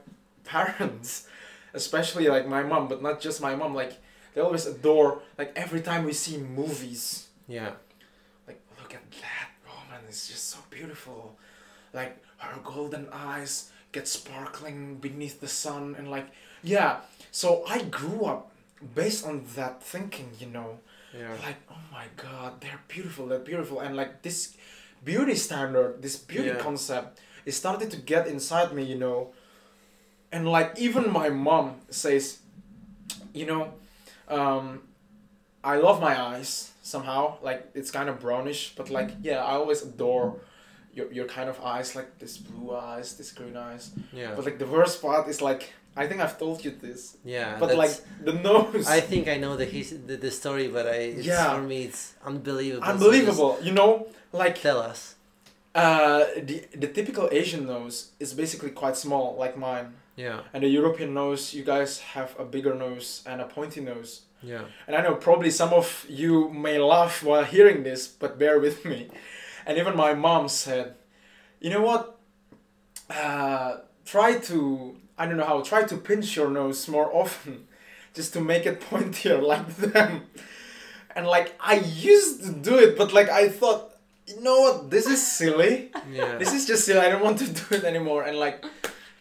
[0.43, 1.27] parents,
[1.73, 3.73] especially like my mom, but not just my mom.
[3.73, 3.93] Like
[4.33, 5.21] they always adore.
[5.37, 7.71] Like every time we see movies, yeah,
[8.47, 11.35] like look at that woman, it's just so beautiful.
[11.93, 16.27] Like her golden eyes get sparkling beneath the sun, and like
[16.63, 17.01] yeah.
[17.31, 18.51] So I grew up
[18.95, 20.79] based on that thinking, you know
[21.17, 24.55] yeah, like oh my god they're beautiful they're beautiful and like this
[25.03, 26.57] beauty standard this beauty Yeah.
[26.63, 29.31] concept it started to get inside me you know.
[30.31, 32.39] And like even my mom says
[33.33, 33.73] you know
[34.27, 34.81] um
[35.63, 39.81] i love my eyes somehow like it's kind of brownish but like yeah i always
[39.81, 40.35] adore
[40.93, 43.91] your, your kind of eyes like this blue eyes this green eyes.
[44.13, 47.57] Yeah, but like the worst part is like i think i've told you this yeah.
[47.59, 47.91] but like
[48.23, 50.99] the nose I think I know the his the, the story, but I
[51.31, 51.55] Yeah.
[51.55, 52.85] for me it's unbelievable.
[52.85, 55.15] So unbelievable you know like tell us.
[55.75, 59.87] Uh, the the typical Asian nose is basically quite small, like mine,
[60.25, 61.41] Yeah, and the European nose.
[61.57, 64.11] You guys have a bigger nose and a pointy nose.
[64.41, 68.59] yeah, And I know probably some of you may laugh while hearing this, but bear
[68.59, 68.99] with me.
[69.65, 70.87] And even my mom said,
[71.63, 72.03] "You know what?
[73.09, 73.71] Uh,
[74.05, 74.57] try to
[75.19, 75.61] I don't know how.
[75.61, 77.67] Try to pinch your nose more often,
[78.13, 80.23] just to make it pointier like them."
[81.15, 83.91] And like I used to do it, but like I thought,
[84.25, 84.89] you know what?
[84.89, 86.37] This is silly yeah.
[86.37, 86.99] this is just silly.
[86.99, 88.23] I don't want to do it anymore.
[88.23, 88.63] And like,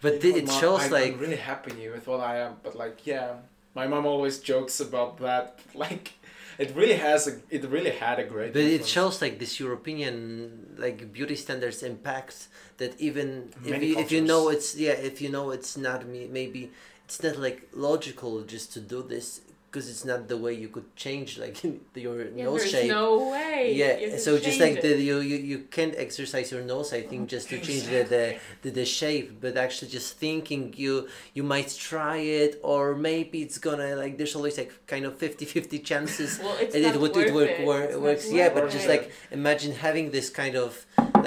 [0.01, 2.57] but it Mom, shows I'm, like I'm really happy with what I am.
[2.63, 3.35] But like, yeah,
[3.75, 5.61] my mom always jokes about that.
[5.75, 6.13] Like,
[6.59, 8.53] it really has a, it really had a great.
[8.53, 12.49] But it shows like this European like beauty standards impact
[12.79, 16.29] that even if you, if you know it's yeah if you know it's not me
[16.31, 16.71] maybe
[17.05, 19.41] it's not like logical just to do this
[19.71, 21.57] because it's not the way you could change like
[21.95, 22.89] your Yeah, nose shape.
[22.89, 23.75] no way.
[23.83, 27.29] yeah, can so just like the you, you you can't exercise your nose I think
[27.29, 28.25] just to change the, the
[28.63, 33.59] the the shape, but actually just thinking you you might try it or maybe it's
[33.67, 37.15] gonna like there's always like kind of 50-50 chances Well, it's and not it would
[37.17, 37.67] worth it work, it.
[37.69, 40.71] wor- It's not works yeah but worth just like imagine having this kind of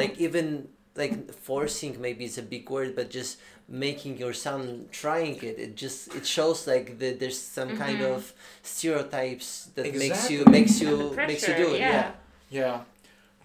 [0.02, 1.14] like even like
[1.48, 3.38] forcing maybe it's a big word but just
[3.72, 8.16] making your son trying it it just it shows like the, there's some kind Mhm.
[8.16, 11.92] of stereotypes that makes you makes you And the makes you do it yeah.
[11.92, 12.12] yeah
[12.60, 12.78] Yeah,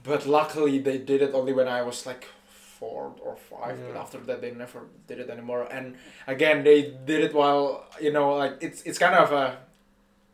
[0.02, 2.24] but luckily they did it only when I was like
[2.78, 3.76] four or five.
[3.86, 5.62] But after that, they never did it anymore.
[5.76, 5.94] And
[6.26, 6.78] again, they
[7.10, 7.66] did it while
[8.04, 9.44] you know, like it's it's kind of a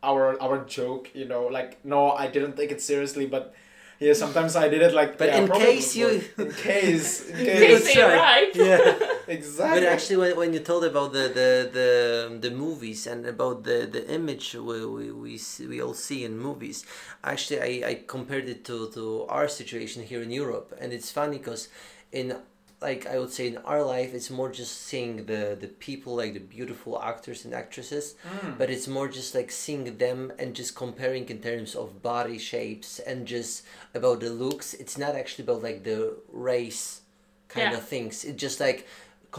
[0.09, 1.43] our our joke, you know.
[1.57, 3.53] Like no, I didn't take it seriously, but
[3.99, 5.11] yeah, sometimes I did it like.
[5.21, 8.49] But yeah, in case you- in case, in In case, case they're right.
[8.49, 8.55] right.
[8.69, 9.79] yeah exactly.
[9.81, 13.87] But actually, when, when you told about the the, the, the movies and about the,
[13.91, 16.85] the image we, we, we, see, we all see in movies,
[17.23, 20.75] actually, I, I compared it to, to our situation here in Europe.
[20.79, 21.69] And it's funny because
[22.11, 22.35] in,
[22.81, 26.33] like, I would say in our life, it's more just seeing the, the people, like
[26.33, 28.57] the beautiful actors and actresses, Mm.
[28.57, 32.99] but it's more just like seeing them and just comparing in terms of body shapes
[32.99, 33.63] and just
[33.93, 34.73] about the looks.
[34.73, 37.01] It's not actually about like the race
[37.47, 37.77] kind Yeah.
[37.77, 38.25] of things.
[38.25, 38.85] It's just like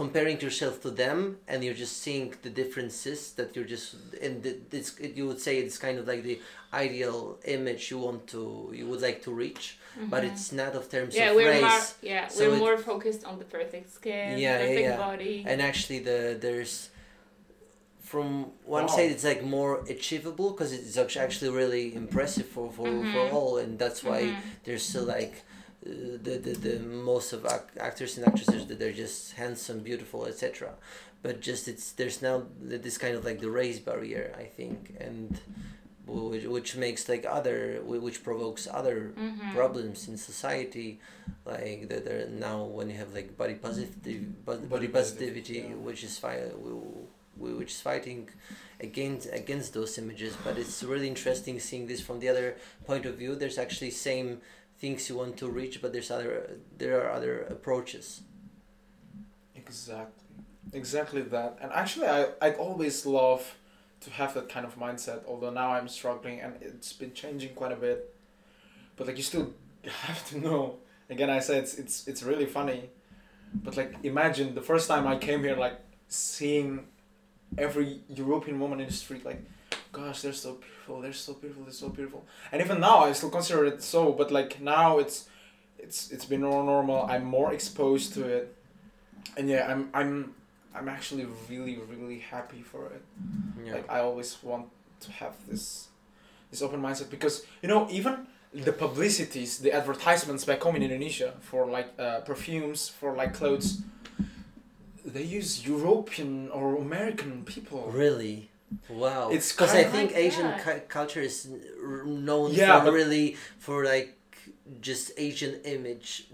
[0.03, 1.19] comparing yourself to them
[1.51, 3.89] and you're just seeing the differences that you're just
[4.25, 4.87] and the, this
[5.19, 6.37] you would say it's kind of like the
[6.85, 7.19] ideal
[7.57, 8.43] image you want to
[8.79, 9.65] you would like to reach
[10.13, 11.23] but it's not of terms Mm-hmm.
[11.23, 14.31] yeah, of we're race more yeah So we're it- more focused on the perfect skin,
[14.31, 14.97] Yeah, yeah, perfect yeah.
[15.09, 15.37] body.
[15.51, 16.75] and actually the there's
[18.11, 18.27] from
[18.79, 18.95] one Wow.
[18.97, 23.33] side it's like more achievable because it's actually really impressive for for, for Mhm.
[23.37, 24.37] all and that's why Mhm.
[24.65, 25.35] there's still like
[25.85, 30.71] the, the the most of ac- actors and actresses that they're just handsome beautiful etc
[31.23, 35.41] but just it's there's now this kind of like the race barrier i think and
[36.07, 39.53] which, which makes like other which provokes other Mhm.
[39.55, 41.01] problems in society
[41.47, 43.91] like that are now when you have like body positive
[44.45, 45.87] body, Body positivity positive, yeah.
[45.87, 47.07] which is fi- w-
[47.37, 48.29] which is fighting
[48.81, 52.49] against against those images but it's really interesting seeing this from the other
[52.87, 54.41] point of view there's actually same
[54.79, 58.23] things you want to reach but there's other there are other approaches
[59.67, 60.25] Exactly.
[60.73, 61.59] Exactly that.
[61.61, 63.57] And actually, I, I'd always love
[64.01, 67.73] to have that kind of mindset, although now I'm struggling and it's been changing quite
[67.73, 68.15] a bit.
[68.97, 69.53] But like, you still
[69.87, 70.77] have to know.
[71.11, 72.91] Again, I say it's, it's, it's really funny.
[73.55, 76.87] But like, imagine the first time I came here, like, seeing
[77.57, 79.43] every European woman in the street, like,
[79.95, 82.23] gosh, they're so beautiful, they're so beautiful, they're so beautiful.
[82.51, 85.29] And even now, I still consider it so, but like, now it's,
[85.79, 87.07] it's, it's been more normal.
[87.13, 88.45] I'm more exposed to it.
[89.37, 90.35] And yeah i'm i'm
[90.75, 93.03] i'm actually really really happy for it.
[93.65, 93.75] Yeah.
[93.75, 94.67] Like i always want
[95.01, 95.89] to have this
[96.51, 101.35] this open mindset because you know even the publicities the advertisements back home in indonesia
[101.41, 103.83] for like uh, perfumes for like clothes
[105.05, 107.91] they use european or american people.
[107.91, 108.51] Really
[108.89, 111.49] wow It's because i think my asian cu- culture is
[112.29, 114.09] known Yeah, for but- really for like
[114.81, 116.27] just asian image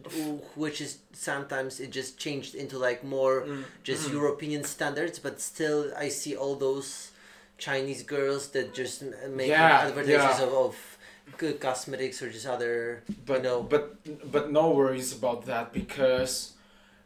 [0.57, 4.13] which is sometimes it just changed into like more Mm, just mm.
[4.13, 7.11] European standards, but still I see all those
[7.59, 10.47] Chinese girls that just m- make Yeah, advertisements yeah.
[10.47, 10.75] of, of
[11.43, 13.03] good cosmetics or just other.
[13.27, 13.63] but know.
[13.63, 13.85] but
[14.35, 16.53] but no worries about that because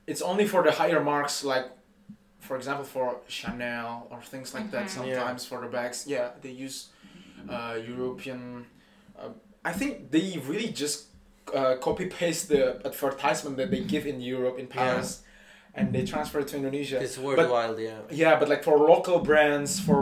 [0.07, 1.67] it's only for the higher marks like
[2.49, 4.91] for example for chanel or things like that Mhm.
[4.99, 6.77] sometimes for the bags yeah they use
[7.55, 8.41] uh, european
[9.21, 9.31] uh,
[9.71, 10.97] i think they really just
[11.59, 15.23] uh, copy paste the advertisement that they give in europe in paris
[15.77, 18.01] and they transfer it to indonesia It's worthwhile, yeah.
[18.23, 19.99] yeah, but like for local brands, for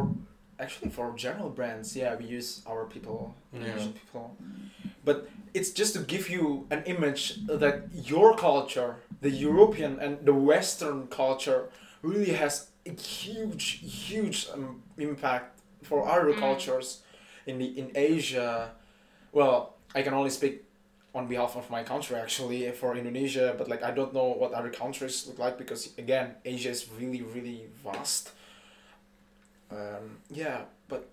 [0.64, 3.58] actually for general brands, yeah, we use our people, Yeah.
[3.60, 4.24] Indonesian people.
[5.08, 5.16] But
[5.58, 7.22] it's just to give you an image
[7.62, 7.74] that
[8.12, 8.92] your culture,
[9.26, 11.60] the European and the Western culture,
[12.02, 16.38] really has a huge, huge um, impact for other Mm.
[16.40, 17.02] cultures
[17.46, 18.72] in the in Asia.
[19.32, 20.64] Well, I can only speak
[21.14, 24.70] on behalf of my country actually for Indonesia, but like I don't know what other
[24.70, 28.30] countries look like because again Asia is really really vast.
[29.70, 31.08] Um, yeah, but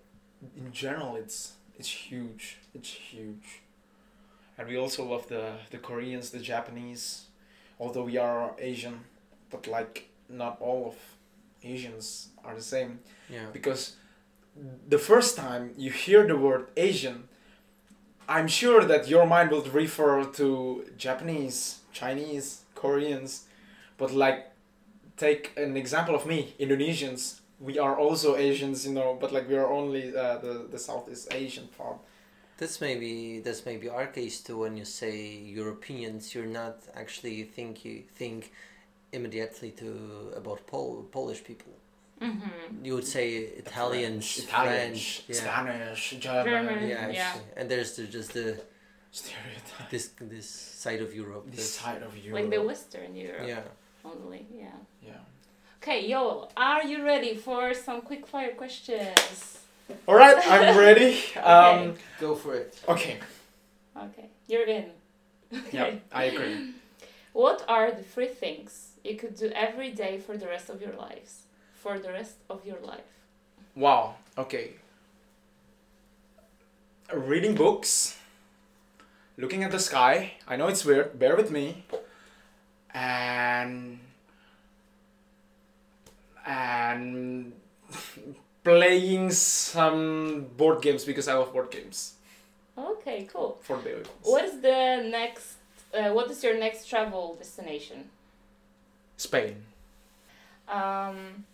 [0.56, 2.58] in general it's it's huge.
[2.74, 3.62] It's huge,
[4.58, 7.26] and we also love the the Koreans, the Japanese,
[7.78, 9.04] although we are Asian,
[9.50, 10.94] but like not all of
[11.62, 13.46] Asians are the same Yeah.
[13.52, 13.96] because
[14.88, 17.28] the first time you hear the word Asian,
[18.28, 23.44] I'm sure that your mind will refer to Japanese, Chinese, Koreans,
[23.98, 24.46] but like
[25.16, 27.40] take an example of me, Indonesians.
[27.58, 31.28] We are also Asians, you know, but like we are only uh, the the Southeast
[31.34, 31.98] Asian part.
[32.56, 34.58] That's maybe that's maybe our case too.
[34.58, 35.14] When you say
[35.60, 38.52] Europeans, you're not actually think you think
[39.12, 41.72] immediately to about Pol- Polish people.
[42.20, 42.84] Mm-hmm.
[42.84, 43.28] You would say
[43.64, 45.34] Italians, French, Italian, French, yeah.
[45.36, 46.44] Spanish, German.
[46.66, 46.88] German.
[46.88, 47.32] Yeah, Yeah.
[47.56, 48.60] and there's the, just the
[49.10, 49.90] Stereotype.
[49.90, 51.44] this this side of Europe.
[51.50, 52.40] This that's- side of Europe.
[52.42, 53.62] Like the Western Europe yeah.
[54.04, 54.46] only.
[54.54, 54.66] Yeah.
[55.02, 55.12] yeah.
[55.82, 59.58] Okay, yo, are you ready for some quick fire questions?
[60.06, 61.18] All right, I'm ready.
[61.42, 62.78] Um, Go for it.
[62.86, 63.18] okay.
[63.96, 64.90] Okay, you're in.
[65.72, 66.74] Yeah, I agree.
[67.32, 70.94] What are the three things you could do every day for the rest of your
[70.94, 71.42] lives?
[71.74, 73.10] For the rest of your life.
[73.74, 74.16] Wow.
[74.36, 74.72] Okay.
[77.12, 78.16] Reading books,
[79.36, 80.34] looking at the sky.
[80.46, 81.18] I know it's weird.
[81.18, 81.84] Bear with me.
[82.94, 83.98] And
[86.46, 87.52] and
[88.64, 92.14] playing some board games because I love board games
[92.78, 93.58] Okay, cool.
[93.62, 94.06] for ones.
[94.22, 95.54] What is the next?
[95.92, 98.08] Uh, what is your next travel destination?
[99.20, 99.56] Spain.
[100.66, 101.44] Um,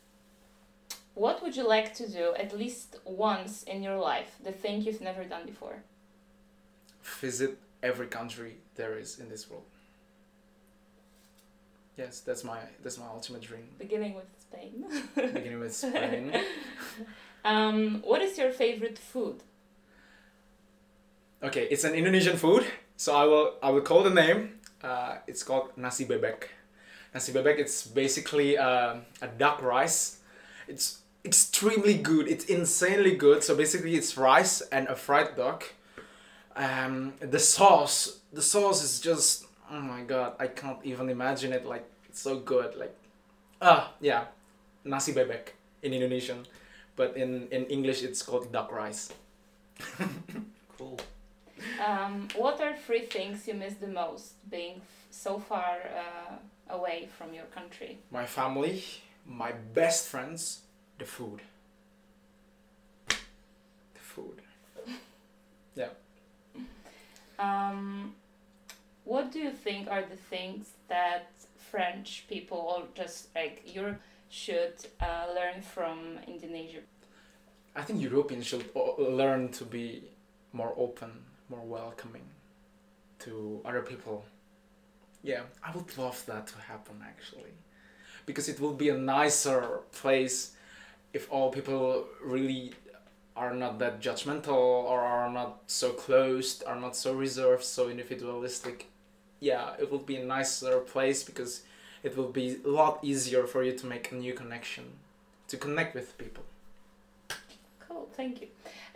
[1.15, 4.37] what would you like to do at least once in your life?
[4.45, 5.83] The thing you've never done before.
[7.21, 9.65] Visit every country there is in this world.
[11.97, 13.67] Yes, that's my that's my ultimate dream.
[13.79, 14.85] Beginning with Spain.
[15.17, 16.33] Beginning with Spain.
[17.45, 19.43] um, what is your favorite food?
[21.43, 22.65] Okay, it's an Indonesian food,
[22.97, 24.61] so I will I will call the name.
[24.83, 26.56] Uh, it's called nasi bebek.
[27.17, 27.59] Nasi bebek.
[27.59, 30.19] It's basically um a duck rice.
[30.69, 32.29] It's extremely good.
[32.29, 33.43] It's insanely good.
[33.43, 35.65] So basically, it's rice and a fried duck.
[36.55, 40.35] Um, the sauce, the sauce is just oh my god!
[40.39, 41.65] I can't even imagine it.
[41.65, 42.77] Like it's so good.
[42.77, 42.95] Like
[43.63, 44.25] ah yeah,
[44.85, 46.45] nasi bebek in Indonesian,
[46.97, 49.09] but in in English it's called duck rice.
[50.79, 51.01] Cool.
[51.81, 56.37] Um, what are three things you miss the most being f- so far uh,
[56.71, 57.99] away from your country?
[58.11, 58.83] my family,
[59.27, 60.63] my best friends,
[60.99, 61.43] the food.
[63.09, 64.43] The food.
[65.75, 65.89] yeah.
[67.39, 68.15] Um,
[69.05, 71.31] what do you think are the things that
[71.71, 76.81] French people or just like Europe should uh, learn from Indonesia?
[77.75, 78.65] I think Europeans should
[78.99, 80.03] learn to be
[80.53, 81.11] more open,
[81.51, 82.25] more welcoming
[83.21, 84.25] to other people.
[85.23, 87.55] Yeah, I would love that to happen actually.
[88.27, 90.53] Because it will be a nicer place
[91.13, 92.75] if all people really
[93.37, 98.87] are not that judgmental or are not so closed, are not so reserved, so individualistic.
[99.41, 101.63] Yeah, it will be a nicer place because
[102.03, 104.85] it will be a lot easier for you to make a new connection,
[105.49, 106.45] to connect with people.
[107.89, 108.49] Cool, thank you.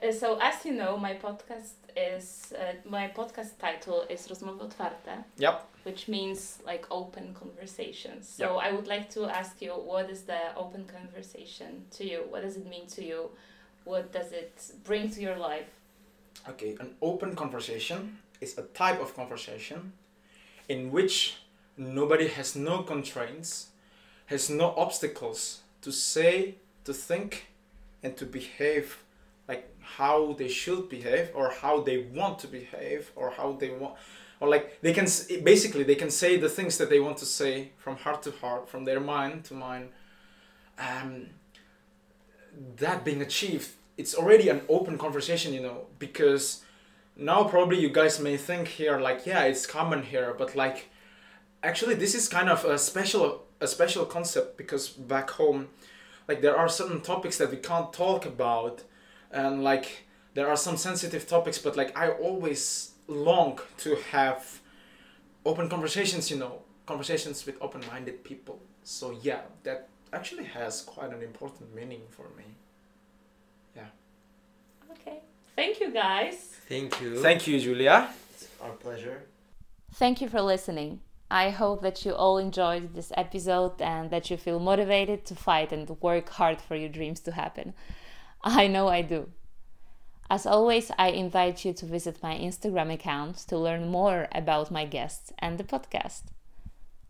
[0.02, 5.24] Uh, so, as you know, my podcast is uh, my podcast title is Rozmowy Otwarte,
[5.36, 5.66] Yep.
[5.82, 8.28] which means like open conversations.
[8.28, 12.24] So, I would like to ask you, what is the open conversation to you?
[12.30, 13.30] What does it mean to you?
[13.84, 15.68] What does it bring to your life?
[16.48, 19.92] Okay, an open conversation is a type of conversation
[20.68, 21.36] in which
[21.76, 23.68] nobody has no constraints,
[24.26, 27.46] has no obstacles to say, to think,
[28.02, 28.98] and to behave
[29.50, 29.64] like
[29.98, 33.94] how they should behave or how they want to behave or how they want
[34.40, 35.06] or like they can
[35.52, 38.68] basically they can say the things that they want to say from heart to heart
[38.72, 39.86] from their mind to mind.
[40.88, 41.12] Um,
[42.84, 43.68] that being achieved
[44.00, 46.62] it's already an open conversation you know because
[47.16, 50.88] now probably you guys may think here like yeah it's common here but like
[51.62, 55.68] actually this is kind of a special a special concept because back home
[56.28, 58.84] like there are certain topics that we can't talk about
[59.30, 60.04] and like
[60.34, 64.60] there are some sensitive topics but like i always long to have
[65.44, 71.22] open conversations you know conversations with open-minded people so yeah that actually has quite an
[71.22, 72.44] important meaning for me
[73.76, 73.86] yeah
[74.92, 75.20] Okay.
[75.56, 76.34] Thank you, guys.
[76.68, 77.20] Thank you.
[77.22, 79.22] thank you julia It's our pleasure.
[79.94, 81.00] Thank you for listening.
[81.30, 85.72] I hope that you all enjoyed this episode and that you feel motivated to fight
[85.72, 87.72] and work hard for your dreams to happen.
[88.42, 89.30] I know I do.
[90.30, 94.84] As always, I invite you to visit my Instagram account to learn more about my
[94.84, 96.22] guests and the podcast.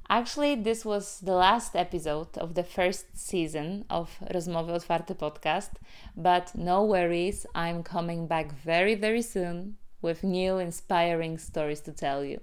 [0.08, 5.70] Actually, this was the last episode of the first season of Rozmowy Otwarte podcast,
[6.16, 12.24] but no worries, I'm coming back very, very soon with new inspiring stories to tell
[12.24, 12.40] you.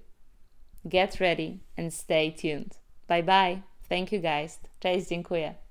[0.88, 2.77] Get ready and stay tuned.
[3.07, 3.63] Bye bye.
[3.89, 4.59] Thank you guys.
[4.79, 5.66] Cześć, dziękuję.